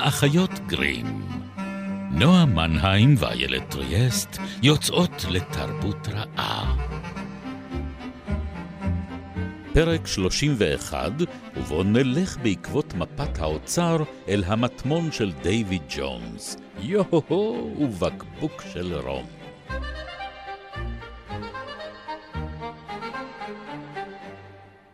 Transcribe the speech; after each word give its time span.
האחיות 0.00 0.50
גרים. 0.66 1.06
נועה 2.10 2.44
מנהיים 2.46 3.14
ואיילת 3.18 3.70
טריאסט 3.70 4.38
יוצאות 4.62 5.24
לתרבות 5.30 6.08
רעה. 6.08 6.76
פרק 9.74 10.06
31, 10.06 11.12
ובו 11.56 11.82
נלך 11.82 12.36
בעקבות 12.42 12.94
מפת 12.94 13.38
האוצר 13.38 13.96
אל 14.28 14.44
המטמון 14.46 15.12
של 15.12 15.32
דיוויד 15.42 15.82
ג'ונס, 15.96 16.56
יו-הו-הו 16.78 17.76
ובקבוק 17.80 18.62
של 18.72 18.94
רום. 18.94 19.26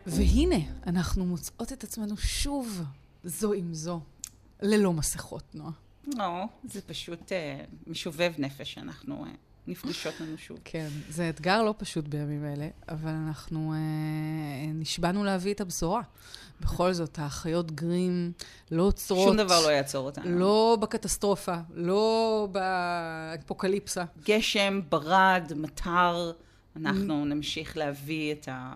והנה, 0.07 0.57
אנחנו 0.87 1.25
מוצאות 1.25 1.73
את 1.73 1.85
עצמנו 1.85 2.17
שוב 2.17 2.83
זו 3.25 3.53
עם 3.53 3.75
זו, 3.75 4.01
ללא 4.63 4.93
מסכות, 4.93 5.55
נועה. 5.55 5.73
לא, 6.17 6.45
זה 6.65 6.83
פשוט 6.83 7.33
אה, 7.33 7.65
משובב 7.87 8.33
נפש 8.39 8.75
שאנחנו 8.75 9.25
אה, 9.25 9.31
נפגשות 9.67 10.21
לנו 10.21 10.39
שוב. 10.39 10.59
כן, 10.65 10.89
זה 11.09 11.29
אתגר 11.29 11.63
לא 11.63 11.75
פשוט 11.79 12.09
בימים 12.09 12.45
אלה, 12.45 12.69
אבל 12.89 13.11
אנחנו 13.11 13.73
אה, 13.73 14.73
נשבענו 14.75 15.25
להביא 15.25 15.55
את 15.55 15.61
הבשורה. 15.61 16.03
בכל 16.61 16.93
זאת, 16.93 17.19
האחיות 17.19 17.71
גרים 17.71 18.33
לא 18.71 18.83
עוצרות. 18.83 19.29
שום 19.29 19.37
דבר 19.37 19.67
לא 19.67 19.71
יעצור 19.71 20.07
אותנו. 20.07 20.39
לא 20.39 20.79
בקטסטרופה, 20.81 21.57
לא 21.75 22.49
באפוקליפסה. 22.53 24.05
גשם, 24.25 24.81
ברד, 24.89 25.53
מטר, 25.57 26.33
אנחנו 26.77 27.25
נמשיך 27.25 27.77
להביא 27.77 28.33
את 28.33 28.49
ה... 28.49 28.73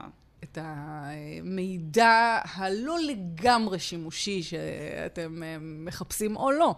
את 0.53 0.59
המידע 0.63 2.39
הלא 2.45 2.99
לגמרי 2.99 3.79
שימושי 3.79 4.43
שאתם 4.43 5.43
אה, 5.43 5.57
מחפשים 5.61 6.37
או 6.37 6.51
לא. 6.51 6.75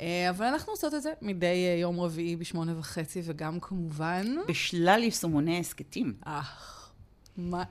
אה, 0.00 0.30
אבל 0.30 0.46
אנחנו 0.46 0.72
עושות 0.72 0.94
את 0.94 1.02
זה 1.02 1.12
מדי 1.22 1.46
אה, 1.46 1.76
יום 1.80 2.00
רביעי 2.00 2.36
בשמונה 2.36 2.78
וחצי, 2.78 3.20
וגם 3.24 3.60
כמובן... 3.60 4.26
בשלל 4.48 5.02
יישומוני 5.02 5.60
הסכתים. 5.60 6.14
אך, 6.24 6.90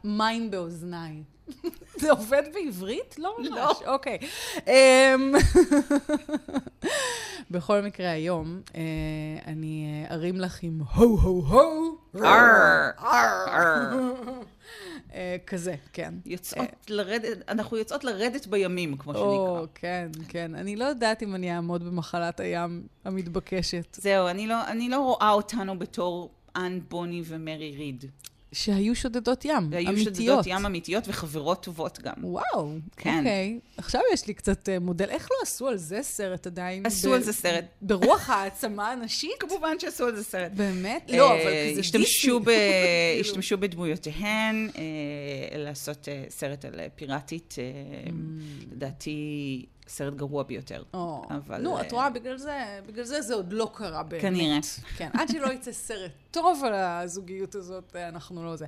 מים 0.03 0.51
באוזניי. 0.51 1.23
זה 2.01 2.11
עובד 2.11 2.43
בעברית? 2.53 3.19
לא 3.19 3.35
ממש. 3.39 3.49
לא. 3.51 3.93
אוקיי. 3.93 4.17
אמ, 4.67 5.33
בכל 7.51 7.81
מקרה, 7.81 8.11
היום 8.11 8.61
אני 9.45 10.05
ארים 10.11 10.39
לך 10.39 10.63
עם 10.63 10.81
הו-הו-הו. 10.93 11.97
אה, 12.23 12.89
כזה, 15.47 15.75
כן. 15.93 16.13
יוצאות 16.25 16.67
אה, 16.67 16.73
לרדת, 16.89 17.49
אנחנו 17.49 17.77
יוצאות 17.77 18.03
לרדת 18.03 18.47
בימים, 18.47 18.97
כמו 18.97 19.13
שנקרא. 19.13 19.25
או, 19.27 19.65
כן, 19.75 20.09
כן. 20.27 20.55
אני 20.55 20.75
לא 20.75 20.85
יודעת 20.85 21.23
אם 21.23 21.35
אני 21.35 21.55
אעמוד 21.55 21.83
במחלת 21.83 22.39
הים 22.39 22.87
המתבקשת. 23.05 23.97
זהו, 24.01 24.27
אני 24.27 24.47
לא, 24.47 24.67
אני 24.67 24.89
לא 24.89 24.99
רואה 24.99 25.31
אותנו 25.31 25.79
בתור 25.79 26.31
אן 26.55 26.79
בוני 26.89 27.21
ומרי 27.25 27.75
ריד. 27.77 28.05
שהיו 28.51 28.95
שודדות 28.95 29.45
ים, 29.45 29.55
אמיתיות. 29.55 29.87
היו 29.87 30.03
שודדות 30.03 30.45
ים 30.47 30.65
אמיתיות 30.65 31.07
וחברות 31.07 31.63
טובות 31.63 31.99
גם. 32.01 32.13
וואו, 32.23 32.71
כן. 32.97 33.17
אוקיי. 33.17 33.59
עכשיו 33.77 34.01
יש 34.13 34.27
לי 34.27 34.33
קצת 34.33 34.69
uh, 34.69 34.83
מודל. 34.83 35.09
איך 35.09 35.27
לא 35.31 35.37
עשו 35.43 35.67
על 35.67 35.77
זה 35.77 35.99
סרט 36.03 36.47
עדיין? 36.47 36.85
עשו 36.85 37.09
ב- 37.09 37.13
על 37.13 37.23
זה 37.23 37.33
סרט. 37.33 37.65
ברוח 37.81 38.29
העצמה 38.29 38.91
הנשית? 38.91 39.31
כמובן 39.39 39.79
שעשו 39.79 40.05
על 40.05 40.15
זה 40.15 40.23
סרט. 40.23 40.51
באמת? 40.51 41.11
לא, 41.13 41.33
אבל 41.33 41.39
כזה 41.71 41.79
השתמשו, 41.79 42.39
ב- 42.39 42.43
כאילו. 42.45 43.21
השתמשו 43.21 43.57
בדמויותיהן 43.57 44.69
uh, 44.73 44.77
לעשות 45.57 46.07
סרט 46.29 46.65
על 46.65 46.79
פיראטית. 46.95 47.55
Mm. 47.57 48.11
לדעתי... 48.71 49.65
סרט 49.87 50.13
גרוע 50.13 50.43
ביותר. 50.43 50.83
או, 50.93 51.25
אבל... 51.29 51.61
נו, 51.61 51.81
את 51.81 51.91
רואה, 51.91 52.09
בגלל 52.09 52.37
זה, 52.37 52.79
בגלל 52.85 53.03
זה 53.03 53.21
זה 53.21 53.33
עוד 53.33 53.53
לא 53.53 53.71
קרה 53.73 54.03
באמת. 54.03 54.21
כנראה. 54.21 54.59
כן, 54.97 55.09
עד 55.13 55.29
שלא 55.29 55.53
יצא 55.53 55.71
סרט 55.71 56.11
טוב 56.31 56.63
על 56.65 56.73
הזוגיות 56.73 57.55
הזאת, 57.55 57.95
אנחנו 57.95 58.45
לא 58.45 58.55
זה. 58.55 58.65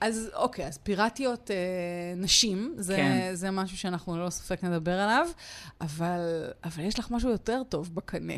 אז 0.00 0.30
אוקיי, 0.34 0.66
אז 0.66 0.78
פיראטיות 0.78 1.50
אה, 1.50 1.56
נשים, 2.16 2.74
זה, 2.76 2.96
כן. 2.96 3.30
זה 3.34 3.50
משהו 3.50 3.78
שאנחנו 3.78 4.16
ללא 4.16 4.30
ספק 4.30 4.64
נדבר 4.64 5.00
עליו, 5.00 5.28
אבל, 5.80 6.50
אבל 6.64 6.82
יש 6.84 6.98
לך 6.98 7.10
משהו 7.10 7.30
יותר 7.30 7.62
טוב 7.68 7.94
בקנה. 7.94 8.34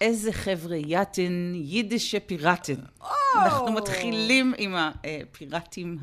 איזה 0.00 0.32
חבר'ה 0.32 0.76
יאטן, 0.76 1.52
יידישה 1.54 2.20
פיראטן. 2.20 2.74
אנחנו 3.36 3.72
מתחילים 3.72 4.54
עם 4.58 4.74
הפיראטים 4.76 5.98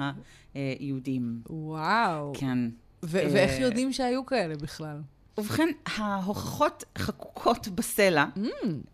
היהודים. 0.53 1.41
וואו. 1.49 2.33
כן. 2.35 2.59
ואיך 3.03 3.51
אה, 3.51 3.61
יודעים 3.61 3.93
שהיו 3.93 4.25
כאלה 4.25 4.55
בכלל? 4.55 4.97
ובכן, 5.37 5.69
ההוכחות 5.85 6.83
חקוקות 6.97 7.67
בסלע, 7.67 8.25
mm. 8.35 8.39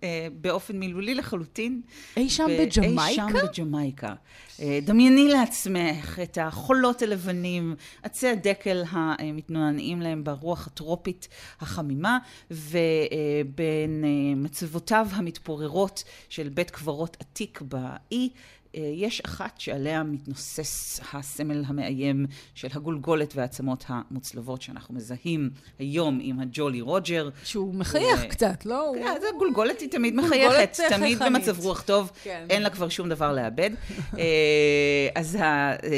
אה, 0.03 0.27
באופן 0.41 0.79
מילולי 0.79 1.15
לחלוטין. 1.15 1.81
אי 2.17 2.29
שם 2.29 2.47
בג'מייקה? 2.59 3.07
אי 3.07 3.15
שם 3.15 3.27
בג'מייקה. 3.33 4.13
אה, 4.61 4.79
דמייני 4.81 5.27
לעצמך 5.27 6.19
את 6.23 6.37
החולות 6.41 7.01
הלבנים, 7.01 7.75
עצי 8.03 8.27
הדקל 8.27 8.83
המתנועעים 8.89 10.01
להם 10.01 10.23
ברוח 10.23 10.67
הטרופית 10.67 11.27
החמימה, 11.59 12.17
ובין 12.51 14.03
מצבותיו 14.35 15.07
המתפוררות 15.11 16.03
של 16.29 16.49
בית 16.49 16.71
קברות 16.71 17.17
עתיק 17.19 17.61
באי, 17.61 17.89
אה, 18.11 18.27
יש 18.73 19.21
אחת 19.25 19.59
שעליה 19.59 20.03
מתנוסס 20.03 20.99
הסמל 21.13 21.63
המאיים 21.67 22.25
של 22.53 22.67
הגולגולת 22.73 23.35
והעצמות 23.35 23.85
המוצלבות 23.87 24.61
שאנחנו 24.61 24.95
מזהים 24.95 25.49
היום 25.79 26.19
עם 26.21 26.39
הג'ולי 26.39 26.81
רוג'ר. 26.81 27.29
שהוא 27.43 27.75
מחייך 27.75 28.19
ו... 28.25 28.29
קצת, 28.29 28.65
לא? 28.65 28.91
כן, 28.99 29.21
זה 29.21 29.27
גולגולת 29.37 29.79
היא 29.79 29.89
תמיד 29.89 30.15
מחייכת, 30.21 30.79
תמיד 30.95 31.19
במצב 31.19 31.59
רוח 31.59 31.81
טוב, 31.81 32.11
כן. 32.23 32.45
אין 32.49 32.61
לה 32.61 32.69
כבר 32.69 32.89
שום 32.89 33.09
דבר 33.09 33.33
לאבד. 33.33 33.69
אה, 34.17 35.07
אז 35.15 35.37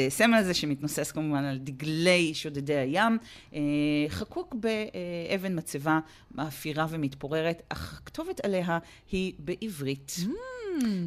הסמל 0.06 0.34
הזה 0.34 0.54
שמתנוסס 0.54 1.10
כמובן 1.10 1.44
על 1.44 1.58
דגלי 1.58 2.34
שודדי 2.34 2.76
הים, 2.76 3.18
אה, 3.54 3.60
חקוק 4.08 4.54
באבן 4.54 5.58
מצבה 5.58 5.98
מאפירה 6.34 6.86
ומתפוררת, 6.88 7.62
אך 7.68 8.00
הכתובת 8.02 8.44
עליה 8.44 8.78
היא 9.12 9.32
בעברית. 9.38 10.16
Mm. 10.18 10.61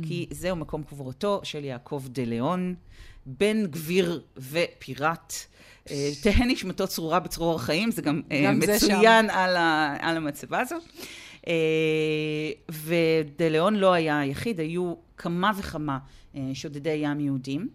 כי 0.07 0.27
זהו 0.31 0.55
מקום 0.55 0.83
קבורתו 0.83 1.41
של 1.43 1.63
יעקב 1.63 2.03
דה 2.07 2.23
ליאון, 2.25 2.75
בן 3.25 3.65
גביר 3.65 4.21
ופיראט. 4.37 5.33
אה, 5.89 6.09
תהא 6.23 6.45
נשמתו 6.47 6.87
צרורה 6.87 7.19
בצרור 7.19 7.55
החיים, 7.55 7.91
זה 7.91 8.01
גם, 8.01 8.21
אה, 8.31 8.43
גם 8.45 8.59
מצוין 8.59 9.29
על, 9.29 9.55
ה, 9.55 9.97
על 9.99 10.17
המצבה 10.17 10.59
הזאת. 10.59 10.83
אה, 11.47 11.53
ודה 12.69 13.49
ליאון 13.49 13.75
לא 13.75 13.93
היה 13.93 14.19
היחיד, 14.19 14.59
היו 14.59 14.93
כמה 15.17 15.51
וכמה 15.57 15.97
שודדי 16.53 16.99
ים 17.03 17.19
יהודים. 17.19 17.69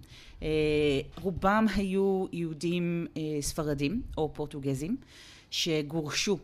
רובם 1.21 1.67
היו 1.77 2.27
יהודים 2.33 3.07
ספרדים 3.41 4.03
או 4.17 4.31
פורטוגזים. 4.35 4.97
שגורשו 5.51 6.39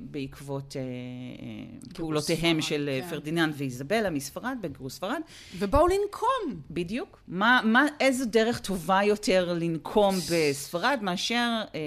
בעקבות 0.00 0.76
אה, 0.76 0.82
אה 0.82 1.90
פעולותיהם 1.94 2.60
של 2.60 2.90
אה, 2.92 3.00
כן. 3.00 3.10
פרדיננד 3.10 3.54
ואיזבלה 3.56 4.10
מספרד, 4.10 4.56
בגירוש 4.60 4.92
ספרד. 4.92 5.20
ובאו 5.58 5.86
לנקום. 5.86 6.60
בדיוק. 6.70 7.22
מה, 7.28 7.60
מה, 7.64 7.86
איזו 8.00 8.24
דרך 8.24 8.60
טובה 8.60 9.00
יותר 9.04 9.52
לנקום 9.52 10.14
בספרד 10.32 10.98
מאשר 11.02 11.62
אה, 11.74 11.80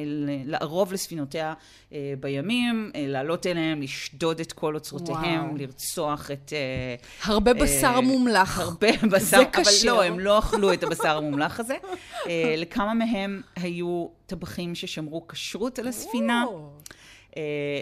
לערוב 0.45 0.93
לספינותיה 0.93 1.53
אה, 1.93 2.13
בימים, 2.19 2.91
אה, 2.95 3.05
לעלות 3.07 3.47
אליהם, 3.47 3.81
לשדוד 3.81 4.39
את 4.39 4.51
כל 4.51 4.75
אוצרותיהם, 4.75 5.45
וואו. 5.45 5.57
לרצוח 5.57 6.31
את... 6.31 6.53
אה, 6.53 6.95
הרבה 7.23 7.51
אה, 7.51 7.61
בשר 7.61 8.01
מומלח. 8.01 8.59
הרבה 8.59 8.87
בשר, 9.11 9.37
אבל 9.37 9.45
קשר. 9.51 9.93
לא, 9.93 10.03
הם 10.03 10.19
לא 10.19 10.39
אכלו 10.39 10.73
את 10.73 10.83
הבשר 10.83 11.17
המומלח 11.17 11.59
הזה. 11.59 11.75
אה, 12.27 12.55
לכמה 12.57 12.93
מהם 12.93 13.41
היו 13.55 14.07
טבחים 14.25 14.75
ששמרו 14.75 15.27
כשרות 15.27 15.79
על 15.79 15.87
הספינה. 15.87 16.45
אה, 16.49 16.57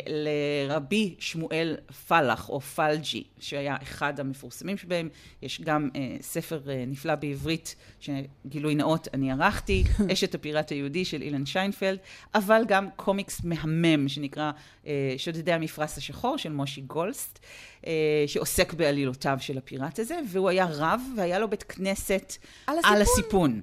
לרבי 0.08 1.16
שמואל 1.20 1.78
פלח, 2.08 2.50
או 2.50 2.62
פלג'י, 2.62 3.24
שהיה 3.40 3.76
אחד 3.82 4.20
המפורסמים 4.20 4.78
שבהם. 4.78 5.10
יש 5.42 5.62
גם 5.62 5.90
אה, 5.96 6.18
ספר 6.22 6.62
אה, 6.70 6.84
נפלא 6.88 7.16
בעברית, 7.16 7.76
שגילוי 8.00 8.76
נאות, 8.76 9.08
אני 9.14 9.32
ערכתי, 9.32 9.84
אשת 10.14 10.36
הפיראט 10.36 10.72
היהודי 10.72 11.06
של 11.06 11.22
אילן 11.22 11.46
שיינפלד, 11.46 11.98
אבל 12.36 12.64
גם 12.68 12.90
קומיקס 12.96 13.42
מהמם, 13.44 14.08
שנקרא 14.08 14.52
אה, 14.88 15.14
שודדי 15.18 15.54
המפרש 15.54 15.98
השחור, 15.98 16.38
של 16.38 16.52
מושי 16.52 16.82
גולסט, 16.82 17.40
אה, 17.88 18.24
שעוסק 18.28 18.74
בעלילותיו 18.74 19.38
של 19.42 19.58
הפיראט 19.58 20.00
הזה, 20.00 20.20
והוא 20.30 20.50
היה 20.50 20.68
רב, 20.70 21.02
והיה 21.18 21.40
לו 21.40 21.50
בית 21.50 21.64
כנסת 21.64 22.34
על 22.68 22.78
הסיפון. 22.78 22.96
על 22.96 23.02
הסיפון. 23.02 23.62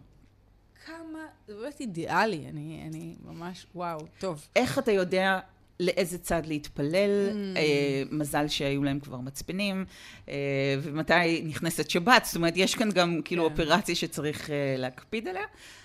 כמה, 0.86 1.18
זה 1.48 1.54
באמת 1.54 1.80
אידיאלי, 1.80 2.46
אני, 2.48 2.84
אני 2.88 3.14
ממש, 3.24 3.66
וואו, 3.74 3.98
טוב. 4.18 4.46
איך 4.56 4.78
אתה 4.78 4.92
יודע 4.92 5.40
לאיזה 5.82 6.18
צד 6.18 6.42
להתפלל, 6.46 7.30
mm. 7.30 7.58
אה, 7.58 8.02
מזל 8.10 8.48
שהיו 8.48 8.84
להם 8.84 9.00
כבר 9.00 9.16
מצפנים, 9.16 9.84
אה, 10.28 10.34
ומתי 10.82 11.42
נכנסת 11.44 11.90
שבת, 11.90 12.24
זאת 12.24 12.36
אומרת, 12.36 12.56
יש 12.56 12.74
כאן 12.74 12.90
גם 12.90 13.20
כאילו 13.24 13.44
כן. 13.44 13.50
אופרציה 13.50 13.94
שצריך 13.94 14.50
אה, 14.50 14.74
להקפיד 14.78 15.28
עליה, 15.28 15.44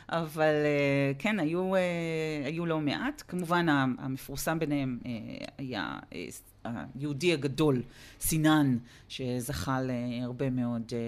אבל 0.09 0.53
אה, 0.65 1.11
כן, 1.19 1.39
היו, 1.39 1.75
אה, 1.75 1.81
היו 2.45 2.65
לא 2.65 2.79
מעט. 2.79 3.23
כמובן, 3.27 3.65
המפורסם 3.99 4.59
ביניהם 4.59 4.99
אה, 5.05 5.11
היה 5.57 5.99
אה, 6.13 6.71
היהודי 6.95 7.33
הגדול, 7.33 7.81
סינן, 8.19 8.77
שזכה 9.09 9.79
להרבה 9.81 10.49
מאוד 10.49 10.91
אה, 10.93 10.99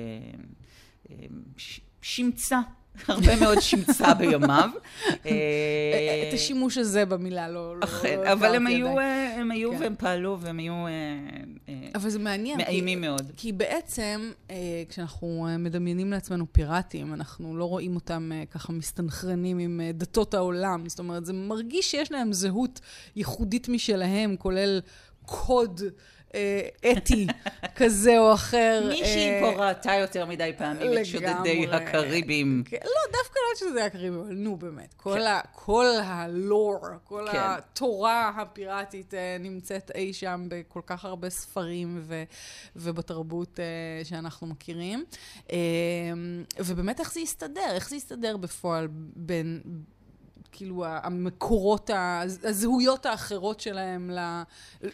אה, 1.12 1.26
שמצה 2.02 2.60
הרבה 3.08 3.40
מאוד 3.40 3.60
שמצה 3.60 4.14
בימיו. 4.14 4.70
השימוש 6.40 6.78
הזה 6.78 7.06
במילה 7.06 7.50
לא... 7.50 7.80
לא 7.80 7.84
אכן, 7.84 8.20
אבל 8.32 8.56
הם 8.56 8.68
היו, 8.68 9.00
אה, 9.00 9.36
הם 9.40 9.52
היו 9.52 9.72
כן. 9.72 9.82
והם 9.82 9.96
פעלו 9.98 10.38
והם 10.40 10.60
היו... 10.60 10.74
אבל 11.96 12.10
זה 12.10 12.20
מעניין. 12.20 12.58
מאיימים 12.58 13.02
מאוד. 13.02 13.32
כי 13.38 13.52
בעצם, 13.52 14.32
כשאנחנו 14.90 15.48
מדמיינים 15.60 16.12
לעצמנו 16.12 16.46
פיראטים, 16.52 17.14
אנחנו 17.14 17.58
לא 17.58 17.66
רואים 17.66 17.96
אותם 17.96 18.32
ככה 18.52 18.74
מסתנכרנים 18.74 19.60
עם 19.60 19.82
דתות 19.94 20.34
העולם. 20.34 20.90
זאת 20.90 21.00
אומרת, 21.00 21.26
זה 21.26 21.34
מרגיש 21.34 21.92
שיש 21.92 22.12
להם 22.12 22.34
זהות 22.34 22.80
ייחודית 23.16 23.70
משלהם, 23.70 24.36
כולל 24.36 24.82
קוד. 25.26 25.82
אה, 26.36 26.92
אתי 26.92 27.28
כזה 27.78 28.20
או 28.20 28.34
אחר. 28.34 28.86
מישהי 28.90 29.30
אה, 29.30 29.40
פה 29.42 29.66
ראתה 29.66 29.94
יותר 29.94 30.26
מדי 30.26 30.52
פעמים 30.58 30.98
את 30.98 31.06
שודדי 31.06 31.68
הקריבים. 31.72 32.64
כן, 32.66 32.78
לא, 32.84 33.18
דווקא 33.18 33.40
לא 33.40 33.54
את 33.54 33.58
שודדי 33.58 33.82
הקריבים, 33.82 34.20
אבל 34.20 34.34
נו 34.34 34.58
באמת. 34.58 34.94
כל 34.98 35.20
כן. 35.20 36.04
הלור, 36.04 36.80
כל 37.04 37.28
כן. 37.32 37.38
התורה 37.42 38.32
הפיראטית 38.38 39.14
אה, 39.14 39.38
נמצאת 39.40 39.92
אי 39.96 40.14
שם 40.14 40.46
בכל 40.48 40.82
כך 40.86 41.06
הרבה 41.06 41.30
ספרים 41.30 42.04
ובתרבות 42.76 43.60
שאנחנו 44.04 44.48
מכירים. 44.48 45.06
ובאמת, 46.60 47.00
איך 47.00 47.14
זה 47.14 47.20
יסתדר? 47.20 47.72
איך 47.72 47.90
זה 47.90 47.96
יסתדר 47.96 48.38
בפועל 48.38 48.88
בין... 49.16 49.62
כאילו 50.52 50.86
המקורות, 50.86 51.90
הזהויות 52.44 53.06
האחרות 53.06 53.60
שלהם 53.60 54.12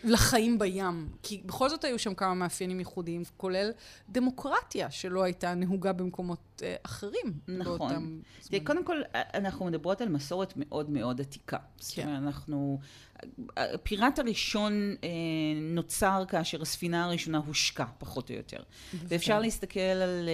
לחיים 0.04 0.60
בים. 0.60 1.10
כי 1.24 1.42
בכל 1.46 1.69
זאת 1.69 1.84
היו 1.84 2.00
שם 2.00 2.13
כמה 2.13 2.34
מאפיינים 2.34 2.80
ייחודיים, 2.80 3.24
כולל 3.38 3.72
דמוקרטיה 4.10 4.92
שלא 4.92 5.24
הייתה 5.24 5.54
נהוגה 5.54 5.94
במקומות 5.94 6.62
אה, 6.63 6.75
אחרים. 6.84 7.34
נכון. 7.48 8.22
קודם 8.63 8.86
כל, 8.86 9.02
אנחנו 9.13 9.66
מדברות 9.66 10.02
על 10.02 10.10
מסורת 10.10 10.54
מאוד 10.56 10.90
מאוד 10.90 11.22
עתיקה. 11.22 11.57
כן. 11.57 11.63
זאת 11.78 12.00
אומרת, 12.00 12.24
אנחנו... 12.24 12.80
הפיראט 13.57 14.19
הראשון 14.19 14.95
אה, 15.03 15.09
נוצר 15.62 16.23
כאשר 16.27 16.62
הספינה 16.62 17.06
הראשונה 17.06 17.41
הושקה, 17.47 17.85
פחות 17.97 18.29
או 18.29 18.35
יותר. 18.35 18.57
ואפשר 19.07 19.39
להסתכל 19.39 19.79
על 19.79 20.29
אה, 20.29 20.33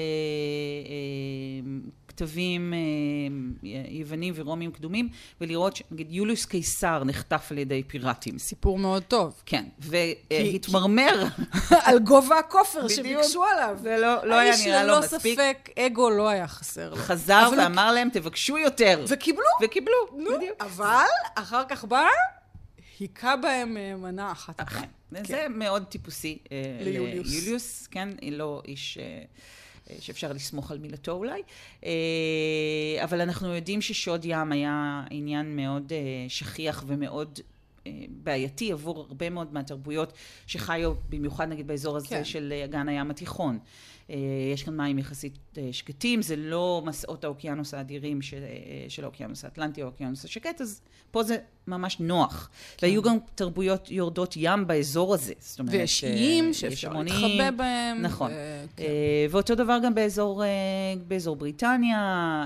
אה, 0.89 1.92
כתבים 2.07 2.74
אה, 2.74 3.69
יוונים 3.89 4.33
ורומיים 4.38 4.72
קדומים, 4.72 5.10
ולראות 5.42 5.75
שנגיד 5.75 6.12
יוליוס 6.12 6.45
קיסר 6.45 7.04
נחטף 7.04 7.48
על 7.51 7.57
ידי 7.57 7.83
פיראטים. 7.88 8.39
סיפור 8.39 8.80
מאוד 8.80 9.04
טוב. 9.04 9.42
כן, 9.45 9.66
והתמרמר. 9.80 11.25
על 11.69 12.00
גובה 12.00 12.39
הכופר 12.39 12.88
שביקשו 12.88 13.44
עליו. 13.44 13.77
זה 13.81 13.98
לא, 13.98 14.27
לא 14.27 14.36
היה 14.36 14.54
נראה 14.66 14.84
לו 14.84 15.00
מספיק. 15.00 15.39
האיש 15.39 15.39
ללא 15.39 15.45
ספק 15.45 15.69
אגו 15.80 16.10
לא 16.10 16.30
היה 16.30 16.48
חסר 16.48 16.89
לו. 16.89 16.95
חזר 16.95 17.50
ואמר 17.57 17.92
להם, 17.92 18.10
תבקשו 18.10 18.57
יותר. 18.57 19.06
וקיבלו. 19.07 19.44
וקיבלו, 19.62 19.95
בדיוק. 20.36 20.56
אבל 20.60 21.06
אחר 21.36 21.63
כך 21.69 21.86
בא... 21.86 22.06
היכה 23.01 23.36
בהם 23.38 23.77
אה, 23.77 23.95
מנה 23.95 24.31
אחת. 24.31 24.59
אכן. 24.59 24.88
כן. 25.13 25.24
זה 25.25 25.48
מאוד 25.50 25.83
טיפוסי. 25.83 26.38
אה, 26.51 26.80
ליוליוס. 26.83 27.31
ליוליוס, 27.31 27.88
כן, 27.88 28.09
לא 28.31 28.62
איש... 28.68 28.98
שאפשר 30.00 30.33
לסמוך 30.33 30.71
על 30.71 30.77
מילתו 30.77 31.12
אולי, 31.12 31.42
אבל 33.03 33.21
אנחנו 33.21 33.56
יודעים 33.56 33.81
ששוד 33.81 34.25
ים 34.25 34.51
היה 34.51 35.03
עניין 35.09 35.56
מאוד 35.56 35.92
שכיח 36.27 36.83
ומאוד 36.88 37.39
בעייתי 38.09 38.71
עבור 38.71 39.00
הרבה 39.00 39.30
מאוד 39.30 39.53
מהתרבויות 39.53 40.13
שחיו 40.48 40.94
במיוחד 41.09 41.48
נגיד 41.48 41.68
באזור 41.68 41.98
הזה 41.98 42.07
כן. 42.07 42.24
של 42.24 42.53
אגן 42.65 42.89
הים 42.89 43.12
התיכון. 43.12 43.59
אה, 44.12 44.18
יש 44.53 44.63
כאן 44.63 44.77
מים 44.77 45.00
יחסית 45.00 45.38
אה, 45.57 45.69
שקטים, 45.71 46.21
זה 46.21 46.36
לא 46.36 46.83
מסעות 46.86 47.24
האוקיינוס 47.24 47.74
האדירים 47.74 48.21
של, 48.21 48.44
אה, 48.44 48.86
של 48.89 49.03
האוקיינוס 49.03 49.45
האטלנטי 49.45 49.81
או 49.81 49.88
האוקיינוס 49.88 50.25
השקט, 50.25 50.62
אז 50.62 50.81
פה 51.12 51.24
זה 51.24 51.38
ממש 51.68 51.98
נוח. 52.00 52.50
כן. 52.78 52.88
והיו 52.88 53.02
גם 53.02 53.18
תרבויות 53.36 53.92
יורדות 53.92 54.34
ים 54.38 54.68
באזור 54.68 55.13
הזה. 55.13 55.34
זאת 55.40 55.60
אומרת, 55.60 55.74
ויש 55.74 56.04
איים 56.04 56.54
שאפשר 56.54 56.94
להתחבא 56.94 57.52
בהם. 57.52 58.02
נכון. 58.02 58.31
ו... 58.31 58.66
כן. 58.75 58.84
ואותו 59.30 59.56
דבר 59.56 59.78
גם 59.84 59.96
באזור, 59.96 60.44
באזור 61.08 61.36
בריטניה, 61.36 62.46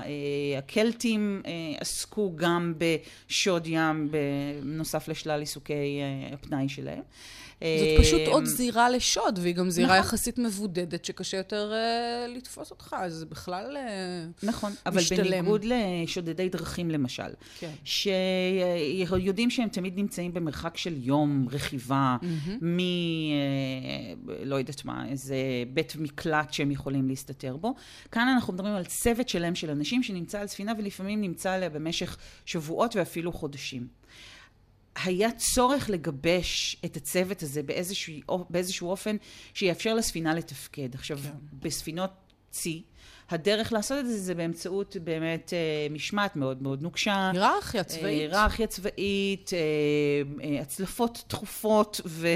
הקלטים 0.58 1.42
עסקו 1.80 2.32
גם 2.36 2.74
בשוד 2.78 3.66
ים, 3.66 4.10
בנוסף 4.10 5.08
לשלל 5.08 5.40
עיסוקי 5.40 6.00
הפנאי 6.32 6.68
שלהם. 6.68 7.02
זאת 7.60 8.00
פשוט 8.00 8.20
עוד 8.26 8.44
זירה 8.44 8.90
לשוד, 8.90 9.38
והיא 9.42 9.54
גם 9.54 9.70
זירה 9.70 9.88
נכון. 9.88 9.98
יחסית 9.98 10.38
מבודדת, 10.38 11.04
שקשה 11.04 11.36
יותר 11.36 11.72
uh, 11.72 12.36
לתפוס 12.36 12.70
אותך, 12.70 12.96
אז 12.98 13.14
זה 13.14 13.26
בכלל 13.26 13.76
uh, 13.76 14.46
נכון, 14.46 14.72
אבל 14.86 14.96
משתלם. 14.96 15.30
בניגוד 15.30 15.64
לשודדי 15.64 16.48
דרכים 16.48 16.90
למשל, 16.90 17.22
כן. 17.58 17.70
שיודעים 17.84 19.50
שהם 19.50 19.68
תמיד 19.68 19.96
נמצאים 19.96 20.34
במרחק 20.34 20.76
של 20.76 20.94
יום 20.96 21.46
רכיבה 21.50 22.16
mm-hmm. 22.22 22.64
מ... 22.64 22.78
לא 24.44 24.56
יודעת 24.56 24.84
מה, 24.84 25.08
איזה 25.08 25.36
בית 25.74 25.96
מקלט 25.96 26.52
שהם 26.52 26.70
יכולים 26.70 27.08
להסתתר 27.08 27.56
בו. 27.56 27.74
כאן 28.12 28.28
אנחנו 28.28 28.52
מדברים 28.52 28.74
על 28.74 28.84
צוות 28.84 29.28
שלם 29.28 29.54
של 29.54 29.70
אנשים 29.70 30.02
שנמצא 30.02 30.40
על 30.40 30.46
ספינה 30.46 30.72
ולפעמים 30.78 31.20
נמצא 31.20 31.50
עליה 31.52 31.68
במשך 31.68 32.16
שבועות 32.46 32.96
ואפילו 32.96 33.32
חודשים. 33.32 33.86
היה 35.04 35.32
צורך 35.32 35.90
לגבש 35.90 36.76
את 36.84 36.96
הצוות 36.96 37.42
הזה 37.42 37.62
באיזשהו, 37.62 38.14
באיזשהו 38.50 38.90
אופן 38.90 39.16
שיאפשר 39.54 39.94
לספינה 39.94 40.34
לתפקד. 40.34 40.94
עכשיו, 40.94 41.18
כן. 41.18 41.30
בספינות 41.52 42.10
צי, 42.50 42.82
הדרך 43.30 43.72
לעשות 43.72 43.98
את 43.98 44.06
זה 44.06 44.18
זה 44.18 44.34
באמצעות 44.34 44.96
באמת 45.04 45.52
אה, 45.52 45.94
משמעת 45.94 46.36
מאוד 46.36 46.62
מאוד 46.62 46.82
נוקשה. 46.82 47.30
היררכיה 47.34 47.84
צבאית. 47.84 48.04
אה, 48.04 48.08
היררכיה 48.08 48.66
צבאית, 48.66 49.50
אה, 49.54 50.60
הצלפות 50.60 51.24
תכופות 51.26 52.00
ו, 52.06 52.28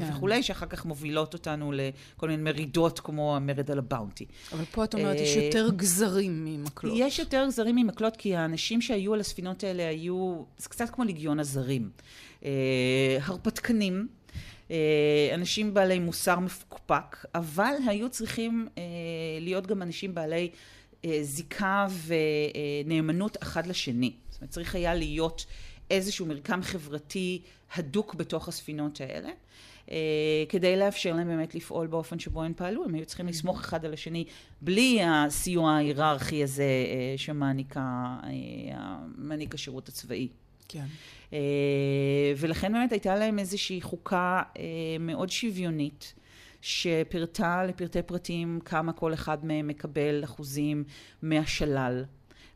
כן. 0.00 0.06
וכולי, 0.10 0.42
שאחר 0.42 0.66
כך 0.66 0.84
מובילות 0.84 1.34
אותנו 1.34 1.72
לכל 1.72 2.28
מיני 2.28 2.42
מרידות 2.42 3.00
כמו 3.00 3.36
המרד 3.36 3.70
על 3.70 3.78
הבאונטי. 3.78 4.26
אבל 4.52 4.64
פה 4.64 4.84
את 4.84 4.94
אומרת, 4.94 5.16
יש 5.16 5.36
יותר 5.36 5.70
גזרים 5.76 6.44
ממקלות. 6.44 6.94
יש 6.98 7.18
יותר 7.18 7.44
גזרים 7.46 7.76
ממקלות, 7.76 8.16
כי 8.16 8.36
האנשים 8.36 8.80
שהיו 8.80 9.14
על 9.14 9.20
הספינות 9.20 9.64
האלה 9.64 9.88
היו, 9.88 10.42
זה 10.58 10.68
קצת 10.68 10.90
כמו 10.90 11.04
לגיון 11.04 11.40
הזרים. 11.40 11.90
הרפתקנים. 13.20 14.08
אה, 14.72 15.34
אנשים 15.34 15.74
בעלי 15.74 15.98
מוסר 15.98 16.38
מפוקפק, 16.38 17.26
אבל 17.34 17.74
היו 17.86 18.10
צריכים 18.10 18.68
אה, 18.78 18.82
להיות 19.40 19.66
גם 19.66 19.82
אנשים 19.82 20.14
בעלי 20.14 20.50
אה, 21.04 21.18
זיקה 21.22 21.86
ונאמנות 22.06 23.36
אחד 23.42 23.66
לשני. 23.66 24.12
זאת 24.30 24.40
אומרת, 24.40 24.50
צריך 24.50 24.74
היה 24.74 24.94
להיות 24.94 25.46
איזשהו 25.90 26.26
מרקם 26.26 26.62
חברתי 26.62 27.42
הדוק 27.74 28.14
בתוך 28.14 28.48
הספינות 28.48 29.00
האלה. 29.00 29.30
כדי 30.48 30.76
לאפשר 30.76 31.14
להם 31.14 31.28
באמת 31.28 31.54
לפעול 31.54 31.86
באופן 31.86 32.18
שבו 32.18 32.42
הם 32.42 32.52
פעלו. 32.56 32.84
הם 32.84 32.94
היו 32.94 33.06
צריכים 33.06 33.26
לסמוך 33.26 33.60
אחד 33.60 33.84
על 33.84 33.92
השני 33.92 34.24
בלי 34.60 34.98
הסיוע 35.04 35.70
ההיררכי 35.70 36.42
הזה 36.42 36.64
שמעניק 37.16 37.74
השירות 39.54 39.88
הצבאי. 39.88 40.28
כן. 40.72 40.84
אה, 41.32 41.38
ולכן 42.36 42.72
באמת 42.72 42.92
הייתה 42.92 43.14
להם 43.16 43.38
איזושהי 43.38 43.80
חוקה 43.80 44.42
אה, 44.58 44.62
מאוד 45.00 45.30
שוויונית. 45.30 46.14
שפירטה 46.62 47.64
לפרטי 47.64 48.02
פרטים 48.02 48.60
כמה 48.64 48.92
כל 48.92 49.14
אחד 49.14 49.44
מהם 49.44 49.66
מקבל 49.68 50.24
אחוזים 50.24 50.84
מהשלל. 51.22 52.04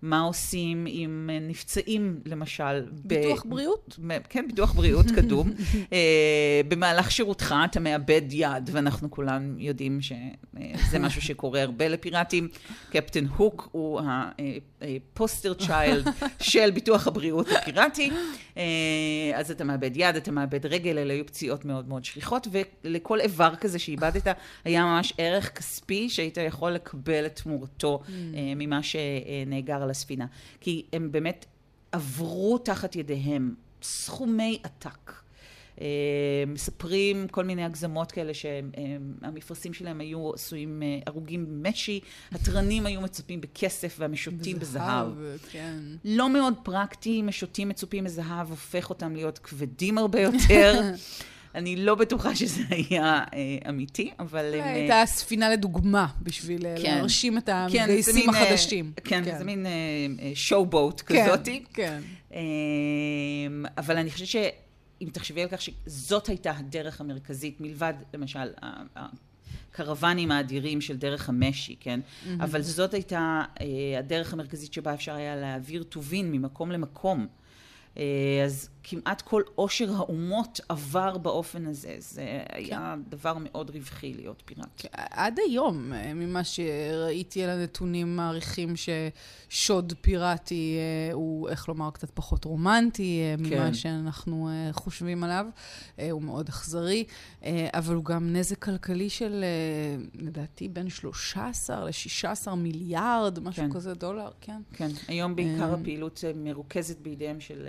מה 0.03 0.21
עושים 0.21 0.87
אם 0.87 1.31
נפצעים, 1.41 2.21
למשל. 2.26 2.85
ביטוח 2.91 3.45
ב... 3.45 3.50
בריאות? 3.50 3.99
כן, 4.29 4.45
ביטוח 4.49 4.73
בריאות 4.73 5.07
קדום. 5.11 5.50
אה, 5.93 6.61
במהלך 6.69 7.11
שירותך 7.11 7.55
אתה 7.65 7.81
מאבד 7.81 8.23
יד, 8.31 8.71
ואנחנו 8.73 9.11
כולם 9.11 9.59
יודעים 9.59 10.00
שזה 10.00 10.99
משהו 10.99 11.23
שקורה 11.23 11.62
הרבה 11.62 11.88
לפיראטים. 11.88 12.49
קפטן 12.91 13.26
הוק 13.37 13.69
הוא 13.73 14.00
הפוסטר 14.81 15.55
צ'יילד 15.55 16.09
של 16.41 16.71
ביטוח 16.71 17.07
הבריאות 17.07 17.47
הפיראטי. 17.53 18.11
אה, 18.57 18.62
אז 19.35 19.50
אתה 19.50 19.65
מאבד 19.65 19.97
יד, 19.97 20.17
אתה 20.17 20.31
מאבד 20.31 20.67
רגל, 20.67 20.99
אלה 20.99 21.12
היו 21.12 21.26
פציעות 21.26 21.65
מאוד 21.65 21.88
מאוד 21.88 22.05
שכיחות, 22.05 22.49
ולכל 22.85 23.21
איבר 23.21 23.55
כזה 23.61 23.79
שאיבדת 23.79 24.26
היה 24.65 24.85
ממש 24.85 25.12
ערך 25.19 25.59
כספי 25.59 26.09
שהיית 26.09 26.37
יכול 26.37 26.73
לקבל 26.73 27.26
את 27.26 27.41
תמורתו 27.43 28.03
mm. 28.07 28.11
אה, 28.11 28.53
ממה 28.57 28.81
שנאגר 28.83 29.86
על 29.87 29.90
הספינה. 29.90 30.26
כי 30.61 30.87
הם 30.93 31.12
באמת 31.12 31.47
עברו 31.93 32.59
תחת 32.59 32.97
ידיהם 32.97 33.55
סכומי 33.83 34.59
עתק. 34.62 35.12
מספרים 36.47 37.28
כל 37.28 37.45
מיני 37.45 37.64
הגזמות 37.64 38.12
כאלה 38.12 38.35
שהמפרשים 38.35 39.75
שלהם 39.75 40.00
היו 40.00 40.35
עשויים 40.35 40.83
הרוגים 41.07 41.47
במשי, 41.47 42.00
התרנים 42.33 42.87
היו 42.87 43.00
מצופים 43.00 43.40
בכסף 43.40 43.97
והמשוטים 43.99 44.59
בזהב. 44.59 45.09
כן. 45.50 45.78
לא 46.05 46.31
מאוד 46.31 46.55
פרקטי, 46.62 47.23
משוטים 47.23 47.69
מצופים 47.69 48.05
בזהב 48.05 48.50
הופך 48.50 48.90
אותם 48.90 49.16
להיות 49.16 49.38
כבדים 49.38 49.99
הרבה 49.99 50.21
יותר. 50.21 50.81
אני 51.57 51.77
לא 51.77 51.95
בטוחה 51.95 52.35
שזה 52.37 52.63
היה 52.71 53.25
אה, 53.35 53.69
אמיתי, 53.69 54.11
אבל... 54.19 54.55
הייתה 54.63 54.95
אה, 54.95 55.07
ספינה 55.07 55.51
לדוגמה, 55.51 56.07
בשביל 56.23 56.67
אה, 56.67 56.75
כן. 56.83 56.95
להרשים 56.95 57.39
את 57.39 57.47
כן, 57.47 57.53
המגייסים 57.53 58.31
החדשים. 58.31 58.93
כן, 59.05 59.25
כן, 59.25 59.39
זה 59.39 59.45
מין 59.45 59.67
שואו-בוט 60.35 61.03
כן, 61.07 61.25
כזאתי. 61.25 61.65
כן. 61.75 62.01
אבל 63.79 63.97
אני 63.97 64.11
חושבת 64.11 64.29
שאם 64.29 65.09
תחשבי 65.13 65.43
על 65.43 65.49
כך 65.49 65.61
שזאת 65.63 66.27
הייתה 66.27 66.53
הדרך 66.59 67.01
המרכזית, 67.01 67.61
מלבד, 67.61 67.95
למשל, 68.15 68.49
הקרוונים 68.97 70.31
האדירים 70.31 70.81
של 70.81 70.97
דרך 70.97 71.29
המשי, 71.29 71.77
כן? 71.81 72.01
Mm-hmm. 72.01 72.29
אבל 72.41 72.63
זאת 72.63 72.95
הייתה 72.95 73.43
הדרך 73.99 74.33
המרכזית 74.33 74.73
שבה 74.73 74.95
אפשר 74.95 75.15
היה 75.15 75.37
להעביר 75.37 75.83
טובין 75.83 76.33
ממקום 76.33 76.71
למקום. 76.71 77.27
אה, 77.99 78.45
אז 78.45 78.69
כמעט 78.88 79.23
כל 79.23 79.43
עושר 79.55 79.95
האומות 79.97 80.61
עבר 80.69 81.19
באופן 81.19 81.67
הזה. 81.67 81.97
זה 81.99 82.23
כן. 82.49 82.57
היה 82.57 82.95
דבר 83.09 83.37
מאוד 83.41 83.71
רווחי 83.71 84.15
להיות 84.15 84.43
פיראט. 84.45 84.69
כן, 84.76 84.88
עד 84.93 85.38
היום, 85.47 85.93
אה, 85.93 86.15
ממה 86.15 86.45
שראיתי 86.45 87.45
על 87.45 87.50
הנתונים, 87.50 88.17
מעריכים 88.17 88.75
ששוד 88.76 89.93
פיראטי 90.00 90.76
אה, 90.79 91.12
הוא, 91.12 91.49
איך 91.49 91.69
לומר, 91.69 91.91
קצת 91.91 92.11
פחות 92.15 92.45
רומנטי 92.45 93.23
ממה 93.38 93.49
כן. 93.49 93.75
שאנחנו 93.75 94.50
חושבים 94.73 95.25
עליו. 95.25 95.47
הוא 96.11 96.23
מאוד 96.23 96.49
אכזרי, 96.49 97.05
אבל 97.75 97.95
הוא 97.95 98.05
גם 98.05 98.33
נזק 98.33 98.59
כלכלי 98.62 99.11
של, 99.11 99.45
לדעתי, 100.15 100.69
בין 100.69 100.88
13 100.88 101.85
ל-16 101.85 102.55
מיליארד, 102.55 103.38
משהו 103.41 103.62
כן. 103.62 103.73
כזה 103.73 103.95
דולר, 103.95 104.31
כן. 104.41 104.62
כן, 104.73 104.88
היום 105.09 105.37
בעיקר 105.37 105.75
הפעילות 105.75 106.25
מרוכזת 106.35 106.99
בידיהם 106.99 107.41
של 107.41 107.67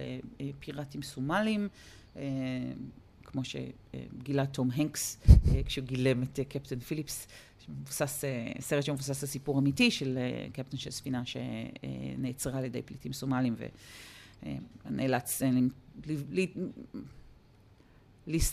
פיראטים 0.59 1.01
סומלים, 1.01 1.67
אה, 2.15 2.21
כמו 3.23 3.41
שגילה 3.43 4.45
תום 4.45 4.69
הנקס 4.73 5.17
אה, 5.27 5.63
כשהוא 5.65 5.85
גילם 5.85 6.23
את 6.23 6.39
קפטן 6.49 6.79
פיליפס, 6.79 7.27
מבוסס, 7.69 8.23
אה, 8.23 8.51
סרט 8.59 8.83
שמבוסס 8.83 9.23
על 9.23 9.29
סיפור 9.29 9.59
אמיתי 9.59 9.91
של 9.91 10.19
קפטן 10.53 10.77
של 10.77 10.91
ספינה 10.91 11.21
שנעצרה 11.25 12.57
על 12.57 12.65
ידי 12.65 12.81
פליטים 12.81 13.13
סומלים 13.13 13.55
ונאלץ 14.85 15.41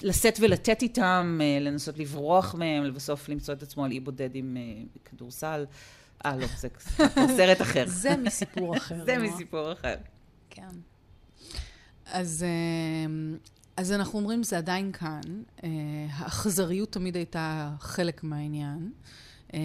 לשאת 0.02 0.38
ולתת 0.40 0.82
איתם, 0.82 1.40
לנסות 1.60 1.98
לברוח 1.98 2.54
מהם, 2.54 2.84
לבסוף 2.84 3.28
למצוא 3.28 3.54
את 3.54 3.62
עצמו 3.62 3.84
על 3.84 3.90
אי 3.90 4.00
בודד 4.00 4.34
עם 4.34 4.56
כדורסל. 5.04 5.66
אה, 6.26 6.36
לא, 6.36 6.46
זה 6.46 6.68
סרט 7.36 7.60
אחר. 7.62 7.84
זה 7.86 8.16
מסיפור 8.16 8.76
אחר. 8.76 9.04
זה 9.04 9.18
מסיפור 9.18 9.72
אחר. 9.72 9.94
כן. 10.50 10.68
אז, 12.06 12.42
אה, 12.42 13.36
אז 13.76 13.92
אנחנו 13.92 14.18
אומרים, 14.18 14.42
זה 14.42 14.58
עדיין 14.58 14.92
כאן. 14.92 15.20
אה, 15.64 15.68
האכזריות 16.10 16.92
תמיד 16.92 17.16
הייתה 17.16 17.70
חלק 17.80 18.24
מהעניין. 18.24 18.92
אה, 19.54 19.60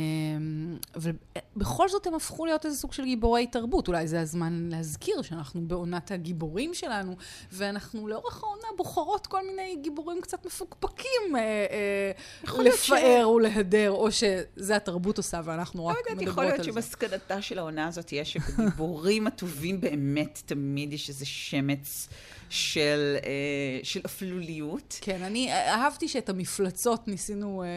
ובכל 0.96 1.90
זאת 1.90 2.08
הם 2.08 2.14
הפכו 2.14 2.46
להיות 2.46 2.66
איזה 2.66 2.78
סוג 2.78 2.94
של 2.94 3.04
גיבורי 3.04 3.48
תרבות. 3.48 3.88
אולי 3.88 4.08
זה 4.08 4.22
הזמן 4.22 4.70
להזכיר 4.72 5.22
שאנחנו 5.22 5.62
בעונת 5.62 6.12
הגיבורים 6.12 6.74
שלנו, 6.74 7.16
ואנחנו 7.52 8.08
לאורך 8.08 8.44
העונה 8.44 8.68
בוחרות 8.78 9.28
כל 9.28 9.48
מיני 9.48 9.76
גיבורים 9.82 10.22
קצת 10.22 10.46
מפוקפקים 10.46 11.36
אה, 11.36 11.40
אה, 11.40 12.64
לפאר 12.64 13.26
ש... 13.26 13.36
ולהדר, 13.36 13.92
או 13.92 14.12
שזה 14.12 14.76
התרבות 14.76 15.18
עושה 15.18 15.42
ואנחנו 15.44 15.86
רק 15.86 15.96
לא 15.96 16.16
מדברות 16.16 16.20
על 16.20 16.26
זה. 16.26 16.32
יכול 16.32 16.44
להיות 16.44 16.64
שמסקנתה 16.64 17.42
של 17.42 17.60
העונה 17.60 17.88
הזאת 17.88 18.06
תהיה 18.06 18.26
שבגיבורים 18.26 19.28
הטובים 19.28 19.82
באמת 19.82 20.42
תמיד 20.46 20.94
יש 20.94 21.10
איזה 21.10 21.26
שמץ. 21.26 22.10
של, 22.50 23.16
אה, 23.26 23.80
של 23.84 24.02
אפלוליות. 24.06 25.00
כן, 25.02 25.24
אני 25.24 25.52
אהבתי 25.54 26.08
שאת 26.08 26.30
המפלצות 26.30 27.08
ניסינו 27.08 27.64
אה, 27.64 27.68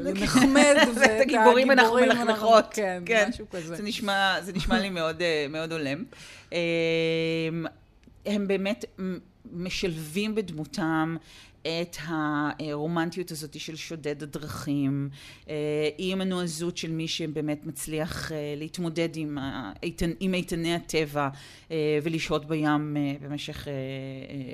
לנחמד, 0.04 0.76
ואת 1.00 1.20
הגיבורים 1.20 1.70
אנחנו 1.70 1.94
מלכלכות. 1.96 2.64
כן, 2.70 3.02
כן, 3.06 3.28
משהו 3.28 3.46
כזה. 3.50 3.76
זה 3.76 3.82
נשמע, 3.82 4.36
זה 4.40 4.52
נשמע 4.52 4.78
לי 4.78 4.90
מאוד, 4.90 5.22
אה, 5.22 5.46
מאוד 5.48 5.72
הולם. 5.72 6.04
אה, 6.52 6.58
הם 8.26 8.48
באמת 8.48 8.84
משלבים 9.52 10.34
בדמותם 10.34 11.16
את 11.62 11.96
הרומנטיות 11.98 13.30
הזאת 13.30 13.60
של 13.60 13.76
שודד 13.76 14.22
הדרכים, 14.22 15.08
אה, 15.48 15.54
עם 15.98 16.20
הנועזות 16.20 16.76
של 16.76 16.90
מי 16.90 17.08
שבאמת 17.08 17.66
מצליח 17.66 18.32
אה, 18.32 18.54
להתמודד 18.56 19.08
עם, 19.14 19.38
האיתן, 19.40 20.10
עם 20.20 20.34
איתני 20.34 20.74
הטבע 20.74 21.28
אה, 21.70 21.98
ולשהות 22.02 22.46
בים 22.46 22.96
במשך 23.20 23.68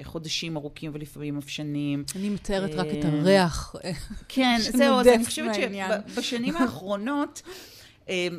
חודשים 0.02 0.56
ארוכים 0.56 0.90
ולפעמים 0.94 1.38
אף 1.38 1.48
שנים. 1.48 2.04
אני 2.16 2.28
מתארת 2.28 2.74
רק 2.74 2.86
את 2.98 3.04
הריח. 3.04 3.74
כן, 4.28 4.58
זהו, 4.78 5.00
אז 5.00 5.06
אני 5.06 5.24
חושבת 5.24 5.54
שבשנים 5.54 6.56
האחרונות 6.56 7.42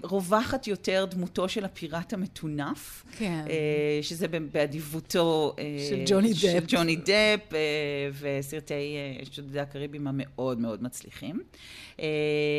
רווחת 0.03 0.67
יותר 0.67 1.05
דמותו 1.09 1.49
של 1.49 1.65
הפיראט 1.65 2.13
המטונף. 2.13 3.03
כן. 3.17 3.45
אה, 3.49 3.99
שזה 4.01 4.27
באדיבותו... 4.27 5.55
אה, 5.59 5.63
של 5.89 6.03
ג'וני 6.05 6.33
דפ. 6.33 6.39
של 6.39 6.63
ג'וני 6.67 6.95
דפ, 6.95 7.53
אה, 7.53 7.59
וסרטי 8.19 8.97
שודדי 9.31 9.59
הקריבים 9.59 10.07
המאוד 10.07 10.59
מאוד 10.59 10.83
מצליחים. 10.83 11.39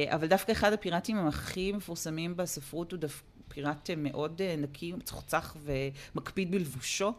אבל 0.07 0.27
דווקא 0.27 0.53
אחד 0.53 0.73
הפיראטים 0.73 1.17
הכי 1.17 1.73
מפורסמים 1.73 2.37
בספרות 2.37 2.93
הוא 2.93 3.01
דווקא... 3.01 3.40
פיראט 3.55 3.91
מאוד 3.97 4.43
נקי, 4.59 4.93
מצוחצח 4.93 5.57
ומקפיד 5.65 6.51
בלבושו, 6.51 7.13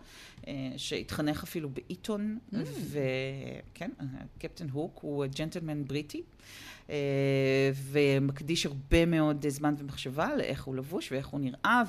שהתחנך 0.78 1.44
אפילו 1.44 1.70
בעיתון, 1.70 2.40
mm. 2.54 2.58
וכן, 2.90 3.92
קפטן 4.38 4.70
הוק 4.70 5.00
הוא 5.02 5.26
ג'נטלמן 5.26 5.86
בריטי. 5.86 6.22
אה, 6.90 7.72
ומקדיש 7.74 8.66
הרבה 8.66 9.06
מאוד 9.06 9.46
זמן 9.48 9.76
ומחשבה 9.78 10.36
לאיך 10.36 10.64
הוא 10.64 10.76
לבוש 10.76 11.12
ואיך 11.12 11.28
הוא 11.28 11.40
נראה, 11.40 11.84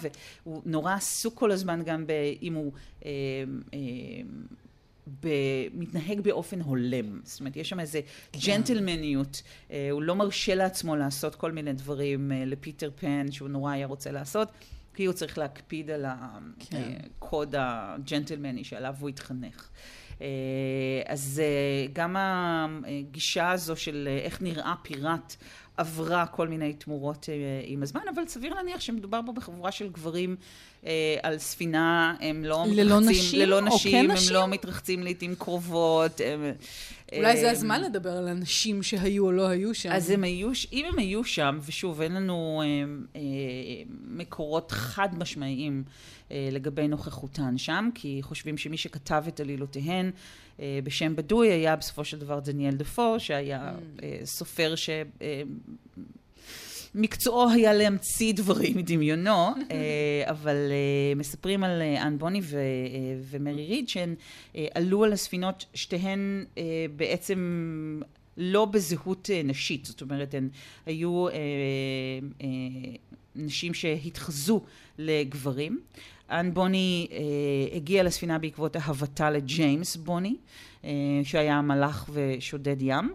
והוא 0.44 0.62
נורא 0.66 0.94
עסוק 0.94 1.38
כל 1.38 1.50
הזמן 1.50 1.82
גם 1.84 2.04
אם 2.42 2.54
הוא... 2.54 2.72
אה, 5.06 5.12
אה, 5.12 5.16
ב, 5.20 5.28
מתנהג 5.80 6.20
באופן 6.20 6.60
הולם. 6.60 7.20
זאת 7.24 7.40
אומרת, 7.40 7.56
יש 7.56 7.68
שם 7.68 7.80
איזה 7.80 8.00
כן. 8.32 8.38
ג'נטלמניות. 8.46 9.42
הוא 9.90 10.02
לא 10.02 10.14
מרשה 10.14 10.54
לעצמו 10.54 10.96
לעשות 10.96 11.34
כל 11.34 11.52
מיני 11.52 11.72
דברים 11.72 12.32
לפיטר 12.46 12.90
פן, 12.96 13.32
שהוא 13.32 13.48
נורא 13.48 13.72
היה 13.72 13.86
רוצה 13.86 14.10
לעשות, 14.12 14.48
כי 14.94 15.04
הוא 15.04 15.12
צריך 15.14 15.38
להקפיד 15.38 15.90
על 15.90 16.04
הקוד 16.08 17.52
כן. 17.52 17.58
הג'נטלמני 17.60 18.64
שעליו 18.64 18.94
הוא 19.00 19.08
התחנך. 19.08 19.70
אה, 20.22 21.02
אז 21.06 21.42
אה, 21.44 21.86
גם 21.92 22.16
הגישה 22.86 23.50
הזו 23.50 23.76
של 23.76 24.08
אה, 24.10 24.18
איך 24.18 24.42
נראה 24.42 24.74
פיראט 24.82 25.36
עברה 25.76 26.26
כל 26.26 26.48
מיני 26.48 26.72
תמורות 26.72 27.28
עם 27.64 27.82
הזמן, 27.82 28.00
אבל 28.14 28.26
סביר 28.26 28.54
להניח 28.54 28.80
שמדובר 28.80 29.20
פה 29.26 29.32
בחבורה 29.32 29.72
של 29.72 29.88
גברים 29.88 30.36
על 31.22 31.38
ספינה, 31.38 32.14
הם 32.20 32.44
לא 32.44 32.64
ללא 32.68 33.00
מתרחצים, 33.00 33.10
נשים, 33.10 33.40
ללא 33.40 33.60
נשים, 33.60 33.92
כן 33.92 34.10
הם 34.10 34.16
נשים? 34.16 34.34
לא 34.34 34.48
מתרחצים 34.48 35.02
לעיתים 35.02 35.34
קרובות. 35.34 36.20
הם, 36.24 36.52
אולי 37.16 37.36
זה 37.36 37.50
הזמן 37.50 37.80
לדבר 37.80 38.10
על 38.10 38.28
הנשים 38.28 38.82
שהיו 38.82 39.24
או 39.24 39.32
לא 39.32 39.48
היו 39.48 39.74
שם. 39.74 39.90
אז 39.92 40.10
הם 40.10 40.24
היו, 40.24 40.50
אם 40.72 40.84
הם 40.92 40.98
היו 40.98 41.24
שם, 41.24 41.58
ושוב, 41.66 42.00
אין 42.00 42.12
לנו 42.12 42.62
אה, 42.64 42.66
אה, 43.16 43.22
מקורות 44.08 44.70
חד 44.70 45.08
משמעיים 45.18 45.84
אה, 46.30 46.48
לגבי 46.52 46.88
נוכחותן 46.88 47.58
שם, 47.58 47.88
כי 47.94 48.18
חושבים 48.22 48.58
שמי 48.58 48.76
שכתב 48.76 49.24
את 49.28 49.40
עלילותיהן 49.40 50.10
אה, 50.60 50.78
בשם 50.84 51.16
בדוי 51.16 51.48
היה 51.48 51.76
בסופו 51.76 52.04
של 52.04 52.18
דבר 52.18 52.40
דניאל 52.40 52.74
דפו, 52.74 53.14
שהיה 53.18 53.72
mm. 53.72 54.02
אה, 54.02 54.20
סופר 54.24 54.74
ש... 54.74 54.90
מקצועו 56.94 57.50
היה 57.50 57.72
להמציא 57.72 58.32
דברים 58.32 58.76
מדמיונו, 58.76 59.48
אבל 60.30 60.56
מספרים 61.16 61.64
על 61.64 61.82
אן 61.82 62.18
בוני 62.18 62.40
ומרי 63.30 63.66
ריד 63.66 63.88
שהן 63.88 64.14
עלו 64.74 65.04
על 65.04 65.12
הספינות, 65.12 65.64
שתיהן 65.74 66.44
בעצם 66.96 68.00
לא 68.36 68.64
בזהות 68.64 69.30
נשית, 69.44 69.84
זאת 69.84 70.00
אומרת 70.00 70.34
הן 70.34 70.48
היו 70.86 71.26
נשים 73.36 73.74
שהתחזו 73.74 74.60
לגברים. 74.98 75.80
אנ 76.30 76.54
בוני 76.54 77.08
הגיעה 77.72 78.04
לספינה 78.04 78.38
בעקבות 78.38 78.76
אהבתה 78.76 79.30
לג'יימס 79.30 79.96
בוני, 79.96 80.36
שהיה 81.24 81.62
מלאך 81.62 82.10
ושודד 82.12 82.76
ים, 82.80 83.14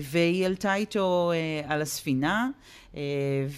והיא 0.00 0.46
עלתה 0.46 0.74
איתו 0.74 1.32
על 1.66 1.82
הספינה. 1.82 2.48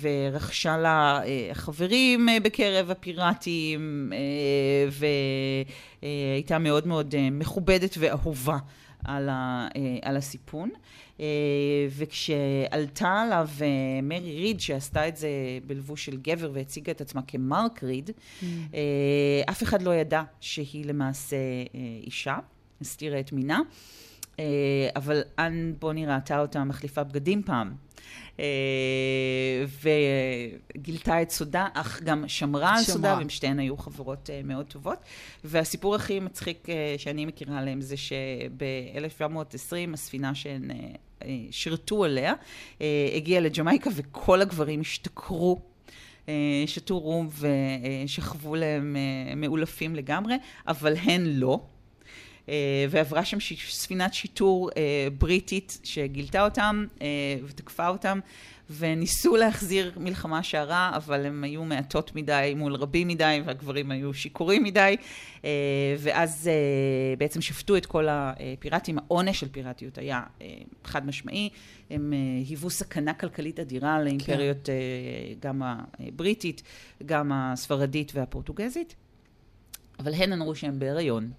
ורכשה 0.00 0.76
לה 0.76 1.21
חברים 1.52 2.28
בקרב 2.43 2.90
הפיראטים, 2.90 4.12
והייתה 6.02 6.59
מאוד 6.59 6.87
מאוד 6.87 7.14
מכובדת 7.31 7.95
ואהובה 7.99 8.59
על, 9.05 9.28
הסיפון. 10.17 10.71
וכשעלתה 11.90 13.21
עליו 13.23 13.49
מרי 14.02 14.40
ריד, 14.40 14.61
שעשתה 14.61 15.09
את 15.09 15.17
זה 15.17 15.28
בלבוש 15.67 16.05
של 16.05 16.17
גבר 16.17 16.50
והציגה 16.52 16.93
את 16.93 17.00
עצמה 17.00 17.23
כמרק 17.23 17.83
ריד, 17.85 18.11
mm. 18.11 18.45
אף 19.50 19.62
אחד 19.62 19.83
לא 19.83 19.95
ידע 19.95 20.23
שהיא 20.40 20.85
למעשה 20.85 21.37
אישה, 22.07 22.37
הסתירה 22.80 23.20
את 23.20 23.32
מינה. 23.32 23.61
אבל 24.97 25.23
אנ 25.38 25.73
בוני 25.78 26.06
ראתה 26.06 26.40
אותה 26.40 26.64
מחליפה 26.64 27.04
בגדים 27.04 27.42
פעם. 27.42 27.75
אה, 28.40 29.64
וגילתה 30.76 31.23
את 31.23 31.30
סודה, 31.30 31.66
אך 31.75 32.02
גם 32.02 32.25
שמרה 32.28 32.76
על 32.76 32.82
סודה, 32.82 33.14
והם 33.18 33.28
שתיהן 33.28 33.58
היו 33.58 33.76
חברות 33.76 34.30
אה, 34.30 34.40
מאוד 34.44 34.66
טובות. 34.66 34.99
והסיפור 35.44 35.94
הכי 35.94 36.20
מצחיק 36.20 36.68
אה, 36.68 36.94
שאני 36.99 37.26
מכירה 37.26 37.58
עליהם 37.58 37.80
זה 37.80 37.97
שב-1720 37.97 39.94
הספינה 39.94 40.35
שהן 40.35 40.70
שירתו 41.50 42.04
עליה 42.04 42.35
הגיעה 43.16 43.40
לג'מייקה 43.40 43.90
וכל 43.94 44.40
הגברים 44.40 44.80
השתכרו 44.80 45.61
שתו 46.66 46.99
רום 46.99 47.28
ושכבו 48.04 48.54
להם 48.54 48.97
מאולפים 49.37 49.94
לגמרי, 49.94 50.35
אבל 50.66 50.97
הן 50.97 51.26
לא. 51.26 51.61
אה, 52.49 52.87
ועברה 52.90 53.25
שם 53.25 53.38
ספינת 53.69 54.14
שיטור 54.14 54.71
אה, 54.76 55.09
בריטית 55.19 55.78
שגילתה 55.85 56.45
אותם 56.45 56.87
אה, 57.02 57.07
ותקפה 57.47 57.88
אותם, 57.88 58.21
וניסו 58.71 59.37
להחזיר 59.37 59.93
מלחמה 59.97 60.43
שערה, 60.43 60.93
אבל 60.97 61.26
הם 61.26 61.45
היו 61.45 61.64
מעטות 61.64 62.14
מדי 62.14 62.55
מול 62.57 62.75
רבים 62.75 63.09
מדי, 63.09 63.43
והגברים 63.45 63.90
היו 63.90 64.14
שיכורים 64.14 64.64
מדי, 64.64 64.97
ואז 65.99 66.50
בעצם 67.19 67.40
שפטו 67.40 67.76
את 67.76 67.87
כל 67.87 68.07
הפיראטים. 68.11 68.99
העונש 68.99 69.40
של 69.40 69.49
פיראטיות 69.49 69.99
היה 69.99 70.23
חד 70.85 71.07
משמעי, 71.07 71.49
הם 71.90 72.12
היוו 72.47 72.71
סכנה 72.71 73.14
כלכלית 73.14 73.61
אדירה 73.61 74.02
לאימפריות, 74.02 74.64
כן. 74.64 75.49
גם 75.49 75.62
הבריטית, 75.62 76.62
גם 77.07 77.33
הספרדית 77.33 78.12
והפורטוגזית. 78.14 78.95
אבל 79.99 80.14
הן 80.14 80.33
אמרו 80.33 80.55
שהן 80.55 80.78
בהיריון, 80.78 81.31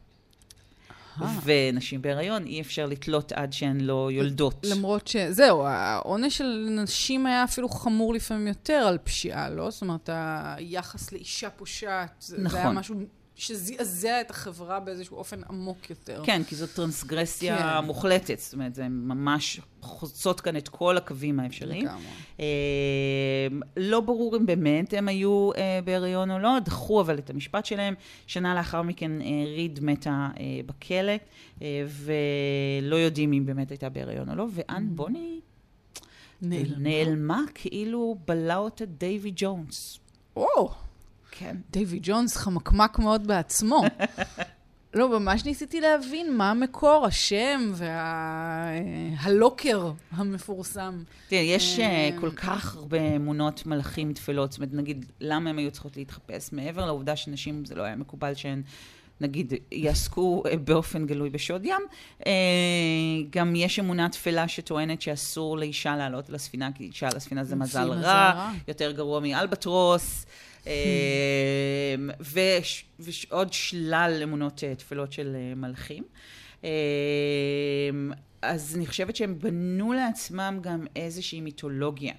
ונשים 1.44 2.02
בהיריון, 2.02 2.46
אי 2.46 2.62
אפשר 2.62 2.86
לתלות 2.86 3.32
עד 3.32 3.54
שהן 3.54 3.82
לא 3.82 4.10
יולדות. 4.12 4.66
למרות 4.70 5.08
ש... 5.08 5.16
זהו, 5.16 5.64
העונש 5.66 6.38
של 6.38 6.68
נשים 6.84 7.26
היה 7.26 7.44
אפילו 7.44 7.70
חמור 7.70 8.14
לפעמים 8.14 8.48
יותר 8.48 8.74
על 8.88 8.98
פשיעה, 8.98 9.50
לא? 9.50 9.70
זאת 9.70 9.82
אומרת, 9.82 10.10
היחס 10.14 11.12
לאישה 11.12 11.50
פושעת, 11.50 12.26
נכון. 12.38 12.50
זה 12.50 12.58
היה 12.58 12.72
משהו 12.72 12.96
שזעזע 13.40 14.22
את 14.22 14.30
החברה 14.30 14.80
באיזשהו 14.80 15.18
אופן 15.18 15.42
עמוק 15.50 15.90
יותר. 15.90 16.22
כן, 16.26 16.42
כי 16.44 16.56
זאת 16.56 16.70
טרנסגרסיה 16.70 17.58
כן. 17.58 17.86
מוחלטת, 17.86 18.40
זאת 18.40 18.54
אומרת, 18.54 18.76
זה 18.76 18.88
ממש 18.88 19.60
חוצות 19.82 20.42
כאן 20.42 20.58
את 20.58 20.68
כל 20.68 20.98
הקווים 20.98 21.40
האפשריים. 21.40 21.86
לגמרי. 21.86 22.04
אה, 22.40 23.48
לא 23.78 24.00
ברור 24.00 24.38
אם 24.38 24.46
באמת 24.46 24.94
הם 24.94 25.08
היו 25.08 25.50
אה, 25.58 25.80
בהריון 25.84 26.32
או 26.32 26.40
לא, 26.40 26.60
דחו 26.60 27.02
אבל 27.02 27.18
את 27.18 27.30
המשפט 27.30 27.66
שלהם. 27.66 27.94
שנה 28.28 28.56
לאחר 28.56 28.82
מכן 28.82 29.22
אה, 29.22 29.28
ריד 29.46 29.80
מתה 29.82 30.30
אה, 30.40 30.60
בכלא, 30.66 31.14
אה, 31.62 31.86
ולא 31.88 32.96
יודעים 32.96 33.34
אם 33.34 33.46
באמת 33.46 33.72
הייתה 33.72 33.90
בהריון 33.90 34.30
או 34.30 34.36
לא, 34.36 34.48
ואן 34.52 34.88
mm. 34.88 34.96
בוני 34.96 35.40
נעלמה. 36.42 36.78
נעלמה 36.80 37.42
כאילו 37.54 38.18
בלע 38.28 38.58
אותה 38.58 38.86
דייווי 38.86 39.32
ג'ונס. 39.36 40.00
או! 40.36 40.46
Oh. 40.70 40.89
כן. 41.32 41.56
דייווי 41.72 42.00
ג'ונס 42.02 42.38
חמקמק 42.38 43.00
מאוד 43.00 43.28
בעצמו. 43.28 43.84
לא, 44.94 45.20
ממש 45.20 45.46
ניסיתי 45.46 45.82
להבין 45.82 46.38
מה 46.38 46.52
המקור, 46.52 47.06
השם 47.06 47.72
והלוקר 47.74 49.86
וה... 49.86 49.94
המפורסם. 50.12 51.04
תראה, 51.28 51.42
יש 51.42 51.80
אה, 51.80 52.10
כל 52.20 52.32
כך 52.32 52.76
הרבה 52.76 53.16
אמונות 53.16 53.66
מלאכים 53.66 54.14
תפלות, 54.14 54.52
זאת 54.52 54.60
אומרת, 54.60 54.74
נגיד, 54.74 55.06
למה 55.22 55.50
הם 55.50 55.58
היו 55.58 55.72
צריכות 55.72 55.98
להתחפש? 55.98 56.54
מעבר 56.54 56.86
לעובדה 56.86 57.16
שנשים, 57.16 57.66
זה 57.66 57.76
לא 57.76 57.84
היה 57.84 57.96
מקובל 57.96 58.34
שהן... 58.34 58.62
נגיד, 59.22 59.54
יעסקו 59.72 60.44
אה, 60.46 60.58
באופן 60.58 61.06
גלוי 61.06 61.30
בשוד 61.30 61.66
ים. 61.66 61.82
אה, 62.28 62.32
גם 63.30 63.56
יש 63.56 63.80
אמונה 63.80 64.10
תפלה 64.10 64.48
שטוענת 64.48 65.02
שאסור 65.02 65.58
לאישה 65.58 65.96
לעלות 65.96 66.30
לספינה, 66.30 66.70
כי 66.76 66.84
אישה 66.84 67.08
על 67.08 67.18
הספינה 67.18 67.44
זה 67.44 67.56
מזל 67.56 67.92
רע, 67.92 68.52
יותר 68.68 68.92
גרוע 68.92 69.20
מאלבטרוס. 69.20 70.26
אמ, 70.68 72.10
ועוד 73.00 73.54
שלל 73.54 74.20
אמונות 74.24 74.64
אה, 74.64 74.76
תפלות 74.76 75.14
של 75.14 75.36
אה, 75.36 75.56
מלכים. 75.56 76.04
אמ, 76.64 76.70
אז 78.42 78.76
אני 78.76 78.88
חושבת 78.88 79.16
שהם 79.16 79.40
בנו 79.40 79.94
לעצמם 79.94 80.60
גם 80.62 80.86
איזושהי 80.96 81.42
מיתולוגיה. 81.42 82.14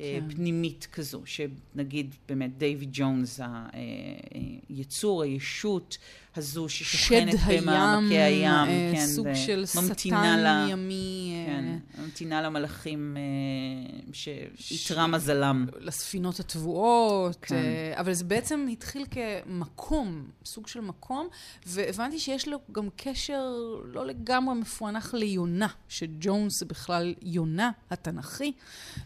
אה, 0.00 0.18
כן. 0.20 0.34
פנימית 0.34 0.88
כזו, 0.92 1.22
שנגיד 1.24 2.14
באמת 2.28 2.58
דייוויד 2.58 2.88
ג'ונס, 2.92 3.40
היצור, 4.68 5.22
הישות 5.22 5.98
הזו 6.36 6.68
ששוכנת 6.68 7.34
במעמקי 7.48 8.18
הים, 8.18 8.46
אה, 8.46 8.92
כן, 8.94 9.06
סוג 9.06 9.26
של 9.34 9.66
שטן 9.66 10.38
לה, 10.38 10.66
ימי. 10.70 11.29
אה, 11.50 11.78
כן, 11.96 12.02
ממתינה 12.02 12.42
למלאכים 12.42 13.16
אה, 13.16 14.12
שאיתרע 14.12 15.06
מזלם. 15.06 15.66
לספינות 15.80 16.40
הטבועות, 16.40 17.36
כן. 17.42 17.54
אה, 17.54 17.92
אבל 18.00 18.12
זה 18.12 18.24
בעצם 18.24 18.66
התחיל 18.72 19.06
כמקום, 19.10 20.24
סוג 20.44 20.66
של 20.66 20.80
מקום, 20.80 21.28
והבנתי 21.66 22.18
שיש 22.18 22.48
לו 22.48 22.58
גם 22.72 22.88
קשר 22.96 23.42
לא 23.84 24.06
לגמרי 24.06 24.54
מפוענח 24.54 25.14
ליונה, 25.14 25.68
שג'ונס 25.88 26.58
זה 26.58 26.66
בכלל 26.66 27.14
יונה 27.22 27.70
התנ"כי, 27.90 28.52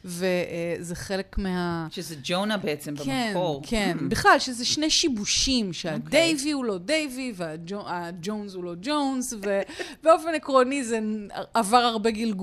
וזה 0.05 0.95
חלק 0.95 1.39
מה... 1.39 1.87
שזה 1.91 2.17
ג'ונה 2.23 2.57
בעצם 2.57 2.97
כן, 2.97 3.29
במקור. 3.29 3.63
כן, 3.67 3.97
כן, 3.99 4.09
בכלל, 4.09 4.39
שזה 4.39 4.65
שני 4.65 4.91
שיבושים, 4.91 5.73
שהדייבי 5.73 6.51
okay. 6.51 6.55
הוא 6.55 6.65
לא 6.65 6.79
דייבי, 6.79 7.33
והג'ונס 7.37 8.55
הוא 8.55 8.65
לא 8.65 8.75
ג'ונס, 8.83 9.33
ובאופן 9.33 10.35
עקרוני 10.45 10.85
זה 10.85 10.99
עבר 11.55 11.77
הרבה 11.77 12.11
גלגולים. 12.11 12.34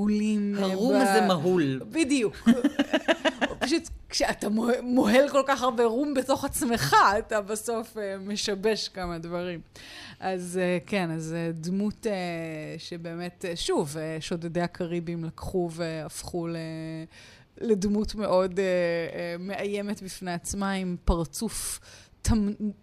הרום 0.58 0.96
הזה 0.96 1.22
מהול. 1.28 1.80
בדיוק. 1.92 2.36
פשוט 3.62 3.90
כשאתה 4.10 4.48
מוהל 4.84 5.30
כל 5.30 5.42
כך 5.48 5.62
הרבה 5.62 5.86
רום 5.86 6.14
בתוך 6.14 6.46
עצמך, 6.46 6.96
אתה 7.20 7.42
בסוף 7.42 7.98
אה, 7.98 8.18
משבש 8.18 8.88
כמה 8.88 9.18
דברים. 9.18 9.62
אז 10.20 10.60
אה, 10.62 10.78
כן, 10.86 11.12
אז 11.12 11.34
אה, 11.34 11.52
דמות 11.54 12.08
שבאמת, 12.78 13.46
שוב, 13.56 13.96
שודדי 14.20 14.62
הקריבים 14.62 15.24
לקחו 15.24 15.70
והפכו 15.72 16.48
ל... 16.48 16.56
לדמות 17.58 18.16
מאוד 18.16 18.60
מאיימת 19.40 20.02
בפני 20.02 20.34
עצמה, 20.34 20.72
עם 20.72 20.96
פרצוף 21.06 21.80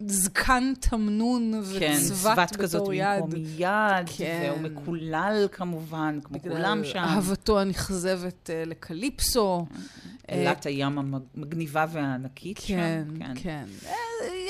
זקן 0.06 0.72
תמנון 0.80 1.54
וצבת 1.54 1.80
כן, 1.80 1.96
בתור 1.98 2.02
יד. 2.02 2.20
כן, 2.20 2.34
צבת 2.34 2.56
כזאת 2.56 2.82
במקום 2.88 3.30
יד, 3.58 4.08
כן. 4.16 4.50
והוא 4.50 4.60
מקולל 4.60 5.48
כמובן, 5.52 6.18
כמו 6.24 6.40
כולם 6.42 6.84
שם. 6.84 6.98
אהבתו 6.98 7.60
הנכזבת 7.60 8.50
uh, 8.50 8.68
לקליפסו. 8.68 9.66
אלת 10.30 10.66
uh, 10.66 10.68
הים 10.68 10.98
המגניבה 10.98 11.86
והענקית 11.92 12.58
כן, 12.58 13.04
שם. 13.08 13.18
כן, 13.18 13.32
כן. 13.42 13.64
Uh, 13.82 13.86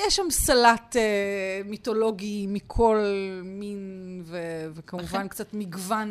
יש 0.07 0.15
שם 0.15 0.29
סלט 0.31 0.95
uh, 0.95 1.69
מיתולוגי 1.69 2.47
מכל 2.49 3.05
מין, 3.43 4.21
ו- 4.25 4.67
וכמובן 4.73 5.27
קצת 5.27 5.53
מגוון 5.53 6.09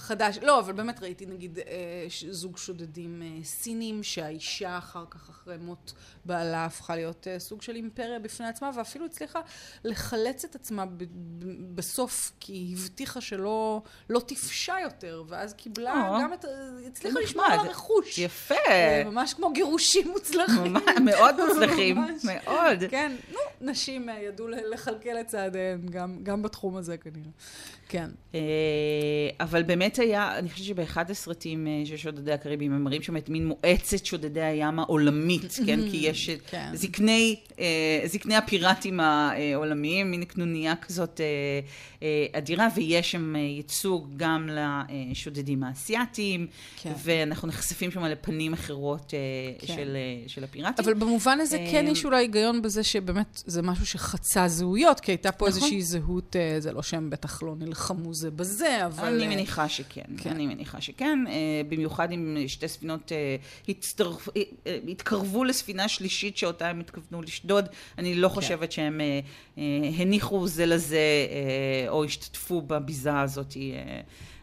חדש. 0.00 0.38
לא, 0.42 0.60
אבל 0.60 0.72
באמת 0.72 1.02
ראיתי 1.02 1.26
נגיד 1.26 1.58
אה, 1.58 2.06
זוג 2.30 2.58
שודדים 2.58 3.22
אה, 3.22 3.44
סינים, 3.44 4.02
שהאישה 4.02 4.78
אחר 4.78 5.04
כך, 5.10 5.28
אחרי 5.30 5.56
מות 5.56 5.92
בעלה, 6.24 6.64
הפכה 6.64 6.96
להיות 6.96 7.28
אה, 7.28 7.38
סוג 7.38 7.62
של 7.62 7.76
אימפריה 7.76 8.18
בפני 8.18 8.46
עצמה, 8.46 8.70
ואפילו 8.74 9.04
הצליחה 9.06 9.40
לחלץ 9.84 10.44
את 10.44 10.54
עצמה 10.54 10.84
בסוף, 11.74 12.32
כי 12.40 12.52
היא 12.52 12.76
הבטיחה 12.76 13.20
שלא 13.20 13.82
לא 14.10 14.20
תפשע 14.26 14.74
יותר, 14.82 15.24
ואז 15.28 15.54
קיבלה 15.54 16.08
או, 16.08 16.20
גם 16.22 16.32
את... 16.32 16.44
הצליחה 16.86 17.20
לשמור 17.20 17.44
על 17.44 17.58
הרכוש. 17.58 18.18
יפה. 18.18 18.54
ממש 19.04 19.34
כמו 19.34 19.52
גירושים 19.52 20.08
מוצלחים. 20.10 20.76
מאוד 21.04 21.46
מוצלחים, 21.46 21.96
מאוד 22.00 22.10
מאוד. 22.24 22.84
כן, 22.90 23.12
נו, 23.32 23.39
נשים 23.60 24.08
ידעו 24.28 24.48
לכלכל 24.48 25.20
את 25.20 25.26
צעדיהן, 25.26 25.80
גם 26.22 26.42
בתחום 26.42 26.76
הזה 26.76 26.96
כנראה. 26.96 27.30
כן. 27.88 28.10
אבל 29.40 29.62
באמת 29.62 29.98
היה, 29.98 30.38
אני 30.38 30.50
חושבת 30.50 30.66
שבאחד 30.66 31.10
הסרטים 31.10 31.66
של 31.84 31.96
שודדי 31.96 32.32
הקריבים, 32.32 32.72
הם 32.72 32.84
מראים 32.84 33.02
שם 33.02 33.16
את 33.16 33.28
מין 33.28 33.46
מועצת 33.46 34.04
שודדי 34.04 34.42
הים 34.42 34.78
העולמית, 34.78 35.58
כן? 35.66 35.80
כי 35.90 35.96
יש 35.96 36.30
כן. 36.30 36.70
זקני, 36.74 37.36
זקני 38.06 38.36
הפיראטים 38.36 39.00
העולמיים, 39.00 40.10
מין 40.10 40.24
קנוניה 40.24 40.76
כזאת 40.76 41.20
אדירה, 42.32 42.68
ויש 42.76 43.10
שם 43.10 43.36
ייצוג 43.36 44.08
גם 44.16 44.48
לשודדים 45.10 45.64
האסייתיים, 45.64 46.46
כן. 46.82 46.92
ואנחנו 47.02 47.48
נחשפים 47.48 47.90
שם 47.90 48.04
לפנים 48.04 48.52
אחרות 48.52 49.14
כן. 49.58 49.66
של, 49.66 49.96
של 50.26 50.44
הפיראטים. 50.44 50.84
אבל 50.84 50.94
במובן 50.94 51.40
הזה 51.40 51.58
כן 51.70 51.84
יש 51.88 52.04
אולי 52.04 52.16
היגיון 52.16 52.62
בזה 52.62 52.82
שבאמת 52.82 53.42
זה 53.50 53.62
משהו 53.62 53.86
שחצה 53.86 54.48
זהויות, 54.48 55.00
כי 55.00 55.12
הייתה 55.12 55.32
פה 55.32 55.48
נכון. 55.48 55.56
איזושהי 55.58 55.82
זהות, 55.82 56.36
זה 56.58 56.72
לא 56.72 56.82
שהם 56.82 57.10
בטח 57.10 57.42
לא 57.42 57.54
נלחמו 57.58 58.14
זה 58.14 58.30
בזה, 58.30 58.86
אבל... 58.86 59.14
אני 59.14 59.28
מניחה 59.28 59.68
שכן, 59.68 60.02
כן. 60.16 60.30
אני 60.30 60.46
מניחה 60.46 60.80
שכן, 60.80 61.18
במיוחד 61.68 62.12
אם 62.12 62.36
שתי 62.46 62.68
ספינות 62.68 63.12
הצטרפ... 63.68 64.28
התקרבו 64.88 65.44
לספינה 65.44 65.88
שלישית 65.88 66.36
שאותה 66.36 66.68
הם 66.68 66.80
התכוונו 66.80 67.22
לשדוד, 67.22 67.68
אני 67.98 68.14
לא 68.14 68.28
כן. 68.28 68.34
חושבת 68.34 68.72
שהם 68.72 69.00
הניחו 69.98 70.48
זה 70.48 70.66
לזה 70.66 70.98
או 71.88 72.04
השתתפו 72.04 72.62
בביזה 72.62 73.20
הזאת. 73.20 73.56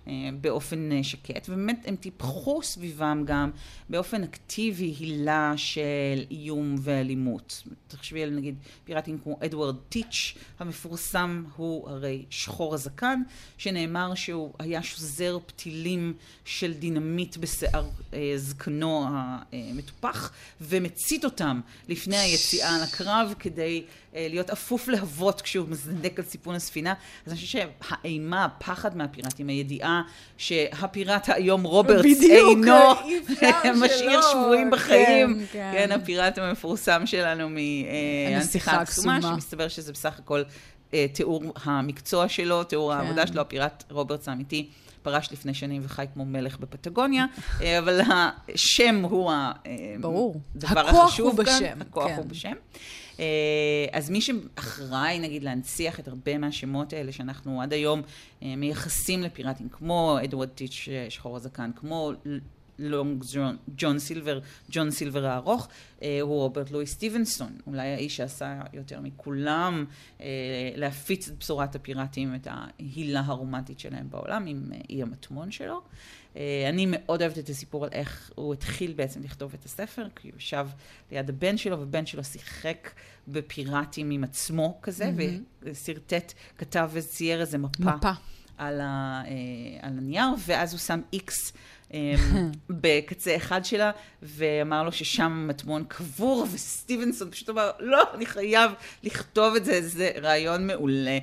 אה, 0.08 0.30
באופן 0.42 0.92
אה, 0.92 1.04
שקט, 1.04 1.50
ובאמת 1.50 1.86
הם 1.86 1.96
טיפחו 1.96 2.64
סביבם 2.64 3.24
גם 3.26 3.52
באופן 3.90 4.24
אקטיבי 4.24 4.96
הילה 5.00 5.54
של 5.56 6.26
איום 6.32 6.76
ואלימות. 6.80 7.64
תחשבי 7.88 8.24
על 8.24 8.30
נגיד 8.30 8.56
פיראטים 8.86 9.18
כמו 9.24 9.38
אדוארד 9.46 9.76
טיץ' 9.90 10.38
המפורסם, 10.60 11.44
הוא 11.56 11.90
הרי 11.90 12.26
שחור 12.30 12.74
הזקן, 12.74 13.22
שנאמר 13.58 14.16
שהוא 14.16 14.54
היה 14.60 14.84
שוזר 14.84 15.38
פתילים 15.46 16.14
של 16.46 16.74
דינמיט 16.74 17.38
בשיער 17.38 17.90
אה, 18.14 18.34
זקנו 18.36 19.06
המטופח, 19.52 20.32
ומצית 20.62 21.26
אותם 21.26 21.62
לפני 21.88 22.18
היציאה 22.18 22.78
לקרב 22.84 23.34
כדי 23.40 23.84
אה, 23.88 23.88
להיות 24.30 24.50
אפוף 24.50 24.88
להבות 24.88 25.42
כשהוא 25.42 25.68
מזנק 25.70 26.20
על 26.20 26.26
סיפון 26.26 26.56
הספינה. 26.56 26.94
אז 27.26 27.32
אני 27.32 27.42
חושבת 27.42 27.70
שהאימה, 27.82 28.46
הפחד 28.46 28.98
מהפיראטים, 28.98 29.48
הידיעה 29.48 30.02
שהפיראט 30.38 31.30
היום 31.30 31.64
רוברטס 31.64 32.22
אינו 32.22 32.76
משאיר 33.86 34.22
שבויים 34.32 34.72
בחיים. 34.72 35.40
כן, 35.40 35.46
כן. 35.52 35.72
כן, 35.74 35.92
הפיראט 35.92 36.38
המפורסם 36.38 37.06
שלנו 37.06 37.50
מהנסיכה 37.50 38.72
הקסומה, 38.72 39.22
שמסתבר 39.22 39.68
שזה 39.68 39.94
בסך 39.94 40.20
הכל 40.20 40.44
אה, 40.94 41.06
תיאור 41.14 41.44
המקצוע 41.64 42.30
שלו, 42.30 42.64
תיאור 42.64 42.94
כן. 42.94 43.00
העבודה 43.00 43.28
שלו, 43.28 43.42
הפיראט 43.42 43.84
רוברטס 43.92 44.30
האמיתי. 44.30 44.70
פרש 45.02 45.32
לפני 45.32 45.54
שנים 45.54 45.82
וחי 45.86 46.06
כמו 46.14 46.26
מלך 46.26 46.60
בפטגוניה, 46.60 47.26
אה, 47.62 47.80
אבל 47.80 48.02
השם 48.54 49.02
הוא 49.06 49.32
הדבר 50.56 50.88
החשוב 50.88 51.44
כאן. 51.44 51.54
הכוח 51.54 51.60
הוא 51.60 51.66
בשם. 51.70 51.82
הכוח 51.82 52.12
הוא 52.18 52.26
בשם. 52.26 52.54
אה, 53.20 53.26
אז 53.92 54.10
מי 54.10 54.22
שאחראי, 54.22 55.20
נגיד, 55.20 55.44
להנציח 55.44 56.00
את 56.00 56.08
הרבה 56.08 56.38
מהשמות 56.38 56.94
האלה 56.94 57.12
שאנחנו 57.12 57.62
עד 57.62 57.74
היום 57.74 58.02
אה, 58.44 58.56
מייחסים 58.56 59.24
לפיראטים, 59.24 59.70
כמו 59.70 60.18
אדוארד 60.24 60.50
טיץ' 60.50 60.88
אה, 60.92 61.06
שחור 61.10 61.36
הזקן, 61.36 61.72
כמו 61.76 62.12
לונג 62.80 63.24
ג'ון 63.78 64.00
סילבר, 64.00 64.40
ג'ון 64.72 64.92
סילבר 64.92 65.26
הארוך, 65.26 65.68
הוא 66.00 66.08
רוברט 66.22 66.72
לואי 66.72 66.86
סטיבנסון, 66.86 67.58
אולי 67.68 67.88
האיש 67.88 68.18
שעשה 68.18 68.62
יותר 68.74 69.00
מכולם 69.02 69.86
להפיץ 70.76 71.28
את 71.28 71.38
בשורת 71.38 71.76
הפיראטים, 71.76 72.36
את 72.36 72.48
ההילה 72.52 73.22
הרומנטית 73.26 73.80
שלהם 73.80 74.10
בעולם, 74.10 74.46
עם 74.46 74.72
אי 74.90 75.02
המטמון 75.02 75.52
שלו. 75.52 75.82
אה, 76.38 76.70
אני 76.70 76.86
מאוד 76.90 77.22
אוהבת 77.22 77.38
את 77.38 77.50
הסיפור 77.50 77.84
על 77.84 77.90
איך 77.94 78.32
הוא 78.36 78.54
התחיל 78.54 78.94
בעצם 78.94 79.24
לכתוב 79.24 79.54
את 79.54 79.66
הספר, 79.66 80.08
כי 80.16 80.30
הוא 80.30 80.38
ישב 80.38 80.68
ליד 81.12 81.30
הבן 81.30 81.58
שלו, 81.58 81.82
ובן 81.82 82.06
שלו 82.06 82.24
שיחק 82.24 82.92
בפיראטים 83.28 84.12
עם 84.12 84.24
עצמו 84.24 84.80
כזה, 84.82 85.06
mm-hmm. 85.06 85.64
ושרטט, 85.64 86.34
כתב 86.58 86.90
וצייר 86.94 87.42
איזה 87.42 87.58
מפה. 87.58 87.84
מפה. 87.84 88.12
על, 88.58 88.82
ה, 88.82 89.24
אה, 89.28 89.34
על 89.82 89.98
הנייר, 89.98 90.28
ואז 90.46 90.74
הוא 90.74 90.80
שם 90.80 91.02
איקס 91.14 91.54
בקצה 92.82 93.36
אחד 93.36 93.66
שלה, 93.66 93.92
ואמר 94.22 94.84
לו 94.84 94.92
ששם 94.92 95.46
מטמון 95.48 95.84
קבור, 95.88 96.48
וסטיבנסון 96.52 97.32
פשוט 97.32 97.50
אמר, 97.50 97.72
לא, 97.80 98.04
אני 98.14 98.26
חייב 98.26 98.72
לכתוב 99.04 99.56
את 99.56 99.66
זה, 99.66 99.88
זה 99.88 100.12
רעיון 100.22 100.68
מעולה. 100.68 101.18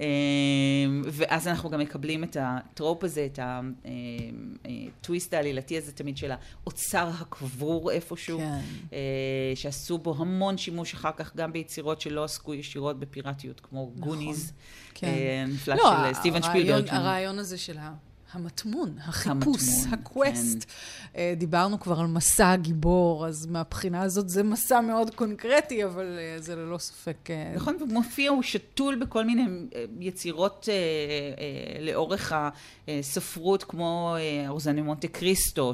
אמ, 0.00 1.02
ואז 1.04 1.48
אנחנו 1.48 1.70
גם 1.70 1.80
מקבלים 1.80 2.24
את 2.24 2.36
ה 2.40 2.51
trope 2.51 3.04
הזה, 3.04 3.28
את 3.32 3.38
הטוויסט 3.42 5.34
אמ, 5.34 5.38
אה, 5.38 5.42
העלילתי 5.42 5.78
הזה 5.78 5.92
תמיד 5.92 6.16
של 6.16 6.30
האוצר 6.30 7.10
הקבור 7.20 7.90
איפשהו, 7.90 8.38
כן. 8.38 8.60
אה, 8.92 9.52
שעשו 9.54 9.98
בו 9.98 10.14
המון 10.18 10.58
שימוש 10.58 10.94
אחר 10.94 11.10
כך 11.16 11.36
גם 11.36 11.52
ביצירות 11.52 12.00
שלא 12.00 12.24
עסקו 12.24 12.54
ישירות 12.54 13.00
בפיראטיות, 13.00 13.60
כמו 13.60 13.92
נכון. 13.96 14.08
גוניז, 14.08 14.52
כן. 14.94 15.06
אה, 15.06 15.44
נפלא 15.48 15.74
לא, 15.74 15.92
של 16.08 16.14
סטיבן 16.14 16.42
שפילברג. 16.42 16.88
הרעיון 16.88 17.38
הזה 17.38 17.58
של 17.58 17.78
ה... 17.78 18.09
המטמון, 18.32 18.94
החיפוש, 18.98 19.62
המטמון, 19.62 19.94
ה 20.00 20.09
quest. 20.09 20.66
כן. 21.12 21.34
דיברנו 21.36 21.80
כבר 21.80 22.00
על 22.00 22.06
מסע 22.06 22.50
הגיבור, 22.50 23.26
אז 23.26 23.46
מהבחינה 23.46 24.02
הזאת 24.02 24.28
זה 24.28 24.42
מסע 24.42 24.80
מאוד 24.80 25.14
קונקרטי, 25.14 25.84
אבל 25.84 26.18
אה, 26.18 26.36
זה 26.38 26.56
ללא 26.56 26.78
ספק... 26.78 27.30
אה, 27.30 27.52
נכון, 27.54 27.76
הוא 27.80 27.88
מופיע, 27.88 28.30
הוא 28.30 28.42
שתול 28.42 28.96
בכל 28.96 29.24
מיני 29.24 29.42
יצירות 30.00 30.68
אה, 30.68 30.74
אה, 30.74 31.84
לאורך 31.84 32.32
הספרות, 32.88 33.64
כמו 33.64 34.16
אורזני 34.48 34.82
מונטה 34.82 35.08
קריסטו, 35.08 35.72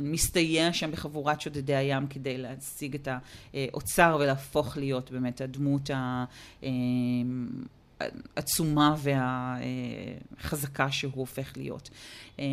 שמסתייע 0.00 0.72
שם 0.72 0.90
בחבורת 0.90 1.40
שודדי 1.40 1.74
הים 1.74 2.06
כדי 2.06 2.38
להשיג 2.38 2.94
את 2.94 3.08
האוצר 3.54 4.16
ולהפוך 4.20 4.76
להיות 4.76 5.10
באמת 5.10 5.40
הדמות 5.40 5.90
ה... 5.90 6.24
העצומה 8.36 8.94
והחזקה 10.38 10.90
שהוא 10.90 11.12
הופך 11.14 11.52
להיות. 11.56 11.90
אה, 12.40 12.44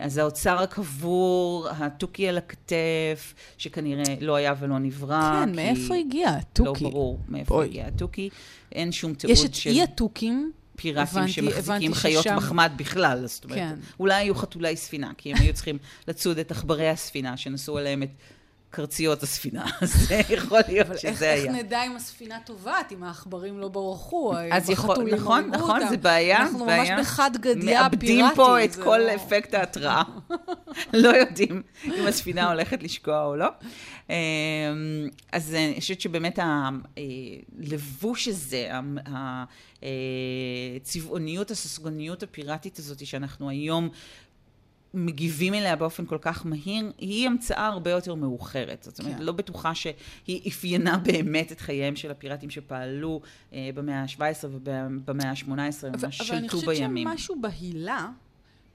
אז 0.00 0.18
האוצר 0.18 0.62
הקבור, 0.62 1.68
התוכי 1.70 2.28
על 2.28 2.38
הכתף, 2.38 3.34
שכנראה 3.58 4.14
לא 4.20 4.36
היה 4.36 4.54
ולא 4.58 4.78
נברא. 4.78 5.44
כן, 5.44 5.56
מאיפה 5.56 5.94
הגיע 5.94 6.30
התוכי? 6.30 6.84
לא 6.84 6.90
ברור 6.90 7.20
מאיפה 7.28 7.54
בואי. 7.54 7.66
הגיע 7.66 7.86
התוכי. 7.86 8.28
אין 8.72 8.92
שום 8.92 9.14
תיעוד 9.14 9.36
של... 9.36 9.44
יש 9.44 9.66
את 9.66 9.66
אי 9.66 9.82
התוכים. 9.82 10.52
פיראטים 10.76 11.18
הבנתי, 11.18 11.32
שמחזיקים 11.32 11.72
הבנתי 11.74 11.94
חיות 11.94 12.24
ששם... 12.24 12.36
מחמד 12.36 12.72
בכלל, 12.76 13.26
זאת 13.26 13.44
אומרת, 13.44 13.58
כן. 13.58 13.74
אולי 14.00 14.14
היו 14.14 14.34
חתולי 14.34 14.76
ספינה, 14.76 15.12
כי 15.16 15.32
הם 15.32 15.38
היו 15.40 15.54
צריכים 15.54 15.78
לצוד 16.08 16.38
את 16.38 16.50
עכברי 16.50 16.88
הספינה, 16.88 17.36
שנשאו 17.36 17.78
עליהם 17.78 18.02
את 18.02 18.10
קרציות 18.70 19.22
הספינה, 19.22 19.64
אז 19.82 20.12
יכול 20.30 20.60
להיות 20.68 20.98
שזה 20.98 21.08
איך, 21.08 21.22
היה. 21.22 21.34
אבל 21.34 21.56
איך 21.56 21.64
נדע 21.64 21.86
אם 21.86 21.96
הספינה 21.96 22.38
טובעת, 22.44 22.92
אם 22.92 23.02
העכברים 23.02 23.58
לא 23.58 23.68
ברחו, 23.68 24.34
אז 24.52 24.70
יכול, 24.70 25.14
נכון, 25.14 25.50
נכון, 25.50 25.88
זה 25.88 25.96
בעיה. 25.96 26.38
אנחנו 26.38 26.66
בעיה. 26.66 26.96
ממש 26.96 27.06
בחד 27.06 27.30
גדיה 27.36 27.54
פיראטי. 27.62 27.72
מאבדים 27.72 28.24
פה 28.36 28.64
את 28.64 28.74
כל 28.74 28.98
לא... 28.98 29.14
אפקט 29.14 29.54
ההתראה. 29.54 30.02
לא 30.92 31.08
יודעים 31.08 31.62
אם 31.84 32.06
הספינה 32.06 32.48
הולכת 32.52 32.82
לשקוע 32.82 33.24
או 33.24 33.36
לא. 33.36 33.48
אמ, 34.10 34.14
אז 35.32 35.54
אני 35.54 35.80
חושבת 35.80 36.00
שבאמת 36.00 36.38
הלבוש 36.42 38.28
הזה, 38.28 38.70
הצבעוניות, 40.76 41.50
הססגוניות 41.50 42.22
הפיראטית 42.22 42.78
הזאת, 42.78 43.06
שאנחנו 43.06 43.50
היום 43.50 43.88
מגיבים 44.94 45.54
אליה 45.54 45.76
באופן 45.76 46.06
כל 46.06 46.18
כך 46.20 46.46
מהיר, 46.46 46.92
היא 46.98 47.26
המצאה 47.26 47.66
הרבה 47.66 47.90
יותר 47.90 48.14
מאוחרת. 48.14 48.82
זאת 48.82 49.00
אומרת, 49.00 49.16
כן. 49.16 49.22
לא 49.22 49.32
בטוחה 49.32 49.74
שהיא 49.74 50.50
אפיינה 50.50 50.98
באמת 50.98 51.52
את 51.52 51.60
חייהם 51.60 51.96
של 51.96 52.10
הפיראטים 52.10 52.50
שפעלו 52.50 53.20
אה, 53.52 53.70
במאה 53.74 54.02
ה-17 54.02 54.20
ובמאה 54.50 55.30
ה-18, 55.30 55.46
ממש 55.48 55.72
שלטו 55.72 55.86
בימים. 55.86 56.24
אבל 56.24 56.36
אני 56.36 56.48
חושבת 56.48 56.76
שמשהו 56.86 57.40
בהילה... 57.40 58.08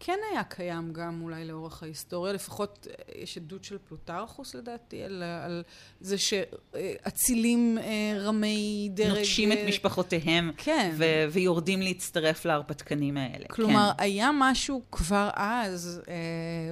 כן 0.04 0.20
היה 0.32 0.44
קיים 0.44 0.94
גם 0.94 1.22
אולי 1.22 1.46
לאורך 1.46 1.84
ההיסטוריה, 1.84 2.34
לפחות 2.34 2.88
אה, 2.90 3.22
יש 3.22 3.38
עדות 3.38 3.64
של 3.64 3.78
פלוטרכוס 3.88 4.56
לדעתי, 4.56 5.04
על, 5.04 5.24
על 5.24 5.64
זה 6.00 6.18
שאצילים 6.18 7.78
אה, 7.78 8.14
רמי 8.20 8.90
דרג... 8.94 9.18
נוטשים 9.18 9.52
את 9.52 9.58
אה, 9.58 9.68
משפחותיהם, 9.68 10.52
כן. 10.58 10.92
ו- 10.98 11.26
ויורדים 11.32 11.82
להצטרף 11.82 12.46
להרפתקנים 12.46 13.18
האלה. 13.18 13.46
כלומר, 13.50 13.92
כן. 13.98 14.04
היה 14.04 14.30
משהו 14.34 14.82
כבר 14.92 15.30
אז, 15.34 16.02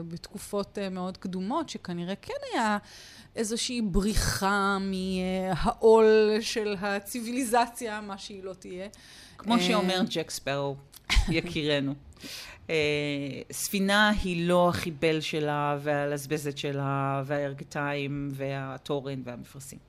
בתקופות 0.07 0.77
מאוד 0.91 1.17
קדומות, 1.17 1.69
שכנראה 1.69 2.15
כן 2.15 2.33
היה 2.53 2.77
איזושהי 3.35 3.81
בריחה 3.81 4.77
מהעול 4.79 6.37
של 6.41 6.75
הציוויליזציה, 6.81 8.01
מה 8.01 8.17
שהיא 8.17 8.43
לא 8.43 8.53
תהיה. 8.53 8.87
כמו 9.37 9.59
שאומר 9.59 10.01
ג'ק 10.09 10.29
ספרו, 10.29 10.75
יקירנו. 11.29 11.93
אה, 12.69 12.75
ספינה 13.51 14.09
היא 14.09 14.47
לא 14.47 14.69
החיבל 14.69 15.21
שלה 15.21 15.77
והלזבזת 15.81 16.57
שלה 16.57 17.23
והירכתיים 17.25 18.29
והתורן 18.31 19.21
והמפרשים. 19.23 19.79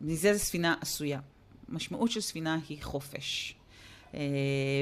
מזה 0.00 0.34
זו 0.34 0.44
ספינה 0.44 0.74
עשויה. 0.80 1.20
משמעות 1.68 2.10
של 2.10 2.20
ספינה 2.20 2.58
היא 2.68 2.78
חופש. 2.82 3.54
אה, 4.14 4.20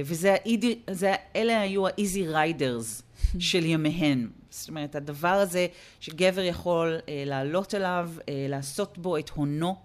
וזה, 0.04 0.32
האיזי, 0.32 0.78
זה, 0.90 1.14
אלה 1.36 1.60
היו 1.60 1.86
ה 1.86 1.94
easy 1.94 2.26
riders 2.28 3.02
של 3.38 3.64
ימיהן. 3.64 4.28
זאת 4.50 4.68
אומרת, 4.68 4.94
הדבר 4.94 5.28
הזה 5.28 5.66
שגבר 6.00 6.42
יכול 6.42 6.98
אה, 7.08 7.22
לעלות 7.26 7.74
אליו, 7.74 8.10
לעשות 8.48 8.98
בו 8.98 9.18
את 9.18 9.30
הונו. 9.30 9.76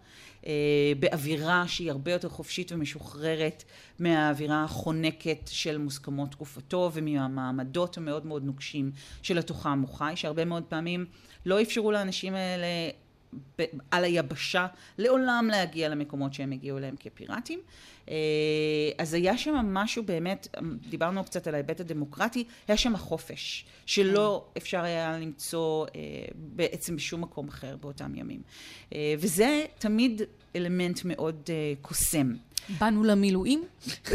אה, 0.47 0.51
באווירה 0.99 1.67
שהיא 1.67 1.91
הרבה 1.91 2.11
יותר 2.11 2.29
חופשית 2.29 2.71
ומשוחררת 2.71 3.63
מהאווירה 3.99 4.63
החונקת 4.63 5.49
של 5.51 5.77
מוסכמות 5.77 6.31
תקופתו 6.31 6.91
ומהמעמדות 6.93 7.97
המאוד 7.97 8.25
מאוד 8.25 8.43
נוקשים 8.43 8.91
שלתוכם 9.21 9.79
הוא 9.79 9.89
חי, 9.89 10.13
שהרבה 10.15 10.45
מאוד 10.45 10.63
פעמים 10.63 11.05
לא 11.45 11.61
אפשרו 11.61 11.91
לאנשים 11.91 12.35
האלה 12.35 12.67
על 13.91 14.03
היבשה 14.03 14.67
לעולם 14.97 15.47
להגיע 15.51 15.89
למקומות 15.89 16.33
שהם 16.33 16.51
הגיעו 16.51 16.77
אליהם 16.77 16.95
כפיראטים. 16.99 17.59
אה, 18.09 18.15
אז 18.97 19.13
היה 19.13 19.37
שם 19.37 19.55
משהו 19.55 20.03
באמת, 20.03 20.47
דיברנו 20.89 21.23
קצת 21.23 21.47
על 21.47 21.53
ההיבט 21.53 21.79
הדמוקרטי, 21.79 22.43
היה 22.67 22.77
שם 22.77 22.95
החופש, 22.95 23.65
שלא 23.85 24.45
אפשר 24.57 24.83
היה 24.83 25.17
למצוא 25.19 25.85
אה, 25.95 26.01
בעצם 26.35 26.95
בשום 26.95 27.21
מקום 27.21 27.47
אחר 27.47 27.77
באותם 27.77 28.15
ימים. 28.15 28.41
אה, 28.93 29.13
וזה 29.19 29.65
תמיד 29.77 30.21
אלמנט 30.55 30.99
מאוד 31.05 31.49
קוסם. 31.81 32.33
באנו 32.79 33.03
למילואים? 33.03 33.63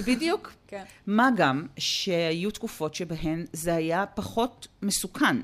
בדיוק. 0.06 0.52
כן. 0.66 0.84
מה 1.06 1.28
גם 1.36 1.66
שהיו 1.78 2.50
תקופות 2.50 2.94
שבהן 2.94 3.44
זה 3.52 3.74
היה 3.74 4.06
פחות 4.06 4.68
מסוכן. 4.82 5.36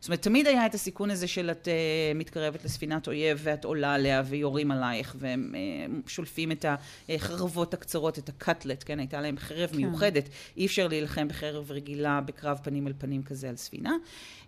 זאת 0.00 0.08
אומרת, 0.08 0.22
תמיד 0.22 0.46
היה 0.46 0.66
את 0.66 0.74
הסיכון 0.74 1.10
הזה 1.10 1.26
של 1.26 1.50
את 1.50 1.68
uh, 1.68 2.18
מתקרבת 2.18 2.64
לספינת 2.64 3.08
אויב 3.08 3.40
ואת 3.42 3.64
עולה 3.64 3.94
עליה 3.94 4.22
ויורים 4.26 4.70
עלייך 4.70 5.16
והם 5.18 5.54
uh, 5.54 6.10
שולפים 6.10 6.52
את 6.52 6.64
החרבות 7.08 7.74
הקצרות, 7.74 8.18
את 8.18 8.28
הקאטלט, 8.28 8.84
כן? 8.86 8.98
הייתה 8.98 9.20
להם 9.20 9.38
חרב 9.38 9.70
כן. 9.70 9.76
מיוחדת. 9.76 10.28
אי 10.56 10.66
אפשר 10.66 10.88
להילחם 10.88 11.28
בחרב 11.28 11.70
רגילה 11.70 12.20
בקרב 12.20 12.58
פנים 12.62 12.86
אל 12.86 12.92
פנים 12.98 13.22
כזה 13.22 13.48
על 13.48 13.56
ספינה. 13.56 13.92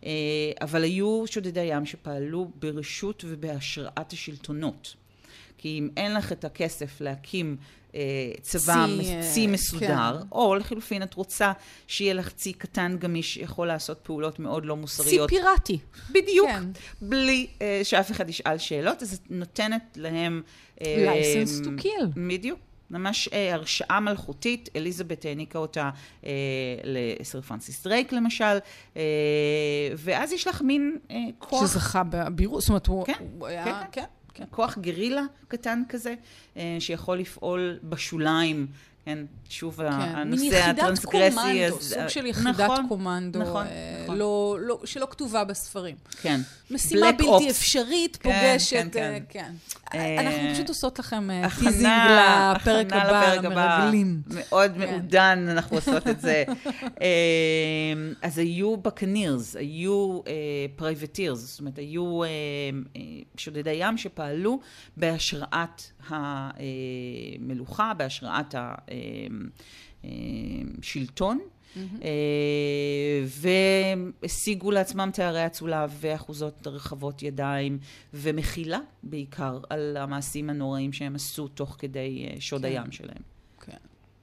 Uh, 0.00 0.04
אבל 0.60 0.82
היו 0.82 1.24
שודדי 1.26 1.64
ים 1.64 1.86
שפעלו 1.86 2.50
ברשות 2.54 3.24
ובהשראת 3.28 4.12
השלטונות. 4.12 4.94
כי 5.58 5.78
אם 5.78 5.88
אין 5.96 6.14
לך 6.14 6.32
את 6.32 6.44
הכסף 6.44 7.00
להקים 7.00 7.56
צבא, 8.40 8.86
צי 9.32 9.46
אה, 9.46 9.52
מסודר, 9.52 10.18
כן. 10.20 10.26
או 10.32 10.54
לחלופין 10.54 11.02
את 11.02 11.14
רוצה 11.14 11.52
שיהיה 11.86 12.14
לך 12.14 12.32
צי 12.32 12.52
קטן 12.52 12.96
גמיש 12.98 13.34
שיכול 13.34 13.66
לעשות 13.66 13.98
פעולות 14.02 14.38
מאוד 14.38 14.64
לא 14.64 14.76
מוסריות. 14.76 15.30
צי 15.30 15.36
פיראטי. 15.36 15.78
בדיוק. 16.10 16.48
כן. 16.48 16.64
בלי 17.02 17.46
uh, 17.58 17.62
שאף 17.82 18.10
אחד 18.10 18.28
ישאל 18.28 18.58
שאלות, 18.58 19.02
אז 19.02 19.12
את 19.12 19.30
נותנת 19.30 19.82
להם... 19.96 20.42
license 20.80 21.60
to 21.64 21.70
kill. 21.76 22.28
בדיוק. 22.28 22.58
ממש 22.90 23.28
אה, 23.32 23.54
הרשאה 23.54 24.00
מלכותית, 24.00 24.68
אליזבת 24.76 25.24
העניקה 25.24 25.58
אותה 25.58 25.90
אה, 26.24 26.30
לסר 26.84 27.40
פרנסיס 27.40 27.84
דרייק 27.84 28.12
למשל, 28.12 28.58
אה, 28.96 29.02
ואז 29.96 30.32
יש 30.32 30.46
לך 30.46 30.62
מין 30.62 30.98
אה, 31.10 31.16
כוח... 31.38 31.66
שזכה 31.66 32.02
בבירוס, 32.10 32.64
זאת 32.64 32.68
אומרת, 32.68 32.86
הוא, 32.86 33.06
כן, 33.06 33.12
הוא 33.38 33.46
היה... 33.46 33.64
כן, 33.64 33.72
כן. 33.92 34.04
כן. 34.38 34.44
כוח 34.50 34.78
גרילה 34.78 35.22
קטן 35.48 35.82
כזה, 35.88 36.14
אה, 36.56 36.76
שיכול 36.80 37.18
לפעול 37.18 37.78
בשוליים 37.82 38.66
כן, 39.08 39.18
שוב 39.48 39.76
כן, 39.76 39.86
הנושא 39.86 40.64
הטרנסגרסי. 40.64 41.36
מין 41.36 41.56
יחידת 41.56 41.70
קומנדו, 41.70 41.80
סוג 41.80 42.08
של 42.08 42.26
יחידת 42.26 42.60
נכון, 42.60 42.86
קומנדו, 42.88 43.38
נכון, 43.38 43.66
אה, 43.66 44.00
נכון. 44.04 44.18
לא, 44.18 44.56
לא, 44.60 44.80
שלא 44.84 45.06
כתובה 45.10 45.44
בספרים. 45.44 45.96
כן. 46.20 46.40
משימה 46.70 47.12
בלתי 47.12 47.48
אופס. 47.48 47.50
אפשרית, 47.50 48.16
כן, 48.16 48.52
פוגשת, 48.52 48.76
כן, 48.76 48.88
כן. 48.92 49.22
כן. 49.28 49.52
אה, 49.94 50.20
אנחנו 50.20 50.54
פשוט 50.54 50.68
עושות 50.68 50.98
לכם 50.98 51.30
אה, 51.30 51.48
teasing 51.58 51.92
לפרק 52.56 52.92
הבא, 52.92 53.38
מרגלים. 53.54 54.22
מאוד 54.34 54.70
כן. 54.74 54.78
מעודן, 54.78 55.46
אנחנו 55.50 55.76
עושות 55.76 56.08
את 56.08 56.20
זה. 56.20 56.44
אה, 57.02 57.92
אז 58.22 58.38
היו 58.38 58.76
buccaneers, 58.76 59.56
היו 59.56 60.20
privateers, 60.76 61.38
זאת 61.38 61.60
אומרת, 61.60 61.78
היו 61.78 62.20
שודדי 63.36 63.76
ים 63.80 63.96
שפעלו 63.96 64.60
בהשראת 64.96 65.82
המלוכה, 66.08 67.92
בהשראת 67.96 68.54
השלטון. 70.04 71.38
Mm-hmm. 71.78 72.04
והשיגו 74.22 74.70
לעצמם 74.70 75.10
תארי 75.12 75.46
אצולה 75.46 75.86
ואחוזות 76.00 76.66
רחבות 76.66 77.22
ידיים, 77.22 77.78
ומחילה 78.14 78.78
בעיקר 79.02 79.58
על 79.70 79.96
המעשים 79.96 80.50
הנוראים 80.50 80.92
שהם 80.92 81.14
עשו 81.14 81.48
תוך 81.48 81.76
כדי 81.78 82.26
אה, 82.30 82.40
שוד 82.40 82.62
כן. 82.62 82.68
הים 82.68 82.92
שלהם. 82.92 83.22
כן. 83.60 83.72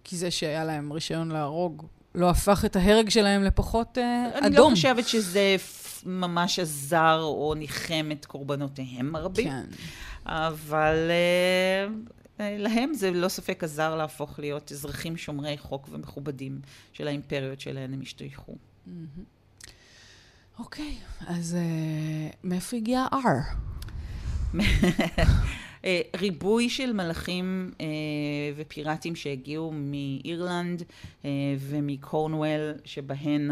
כי 0.04 0.18
זה 0.18 0.32
שהיה 0.32 0.65
להם 0.65 0.94
רישיון 0.94 1.32
להרוג 1.32 1.86
לא 2.15 2.30
הפך 2.30 2.65
את 2.65 2.76
ההרג 2.76 3.10
שלהם 3.10 3.44
לפחות 3.44 3.98
אני 3.98 4.28
אדום. 4.28 4.46
אני 4.46 4.56
לא 4.56 4.68
חושבת 4.70 5.08
שזה 5.08 5.56
ממש 6.06 6.60
עזר 6.60 7.20
או 7.22 7.54
ניחם 7.58 8.10
את 8.12 8.26
קורבנותיהם 8.26 9.15
הרבים. 9.15 9.50
כן. 9.50 9.65
אבל 10.26 10.96
אה, 11.10 11.94
להם 12.39 12.93
זה 12.93 13.12
ללא 13.12 13.28
ספק 13.28 13.63
עזר 13.63 13.95
להפוך 13.95 14.39
להיות 14.39 14.71
אזרחים 14.71 15.17
שומרי 15.17 15.58
חוק 15.58 15.89
ומכובדים 15.91 16.62
של 16.93 17.08
האימפריות 17.08 17.60
שלהן 17.60 17.93
הם 17.93 18.02
השתייכו. 18.02 18.56
אוקיי, 20.60 20.95
אז 21.28 21.56
אה, 21.56 22.30
מאיפה 22.43 22.78
הגיע 22.78 23.06
R? 23.12 23.28
אה, 25.86 26.02
ריבוי 26.15 26.69
של 26.69 26.93
מלאכים 26.93 27.71
ופיראטים 28.58 29.15
שהגיעו 29.15 29.74
מאירלנד 29.76 30.84
ומקורנוול, 31.60 32.74
שבהן 32.86 33.52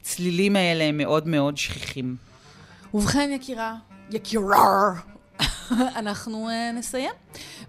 הצלילים 0.00 0.56
האלה 0.56 0.84
הם 0.84 0.96
מאוד 0.96 1.28
מאוד 1.28 1.56
שכיחים. 1.56 2.16
ובכן, 2.94 3.30
יקירה, 3.32 3.76
יקירה, 4.10 4.92
אנחנו 5.70 6.48
uh, 6.48 6.78
נסיים. 6.78 7.10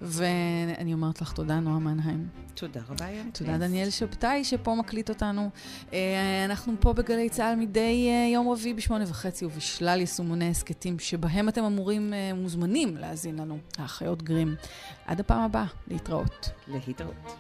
ואני 0.01 0.93
אומרת 0.93 1.21
לך 1.21 1.31
תודה, 1.31 1.59
נועה 1.59 1.79
מנהיים. 1.79 2.27
תודה 2.53 2.81
רבה, 2.89 3.05
יאללה. 3.09 3.31
תודה, 3.33 3.57
דניאל 3.57 3.89
שבתאי, 3.89 4.43
שפה 4.43 4.75
מקליט 4.75 5.09
אותנו. 5.09 5.49
Uh, 5.89 5.93
אנחנו 6.45 6.73
פה 6.79 6.93
בגלי 6.93 7.29
צה"ל 7.29 7.55
מדי 7.55 8.09
uh, 8.09 8.33
יום 8.33 8.49
רביעי 8.49 8.73
בשמונה 8.73 9.03
וחצי, 9.07 9.45
ובשלל 9.45 9.99
יישומוני 9.99 10.49
הסכתים, 10.49 10.99
שבהם 10.99 11.49
אתם 11.49 11.63
אמורים, 11.63 12.13
uh, 12.13 12.35
מוזמנים 12.35 12.97
להאזין 12.97 13.39
לנו, 13.39 13.57
האחיות 13.77 14.23
גרים. 14.23 14.55
עד 15.05 15.19
הפעם 15.19 15.41
הבאה, 15.41 15.65
להתראות. 15.87 16.49
להתראות. 16.67 17.35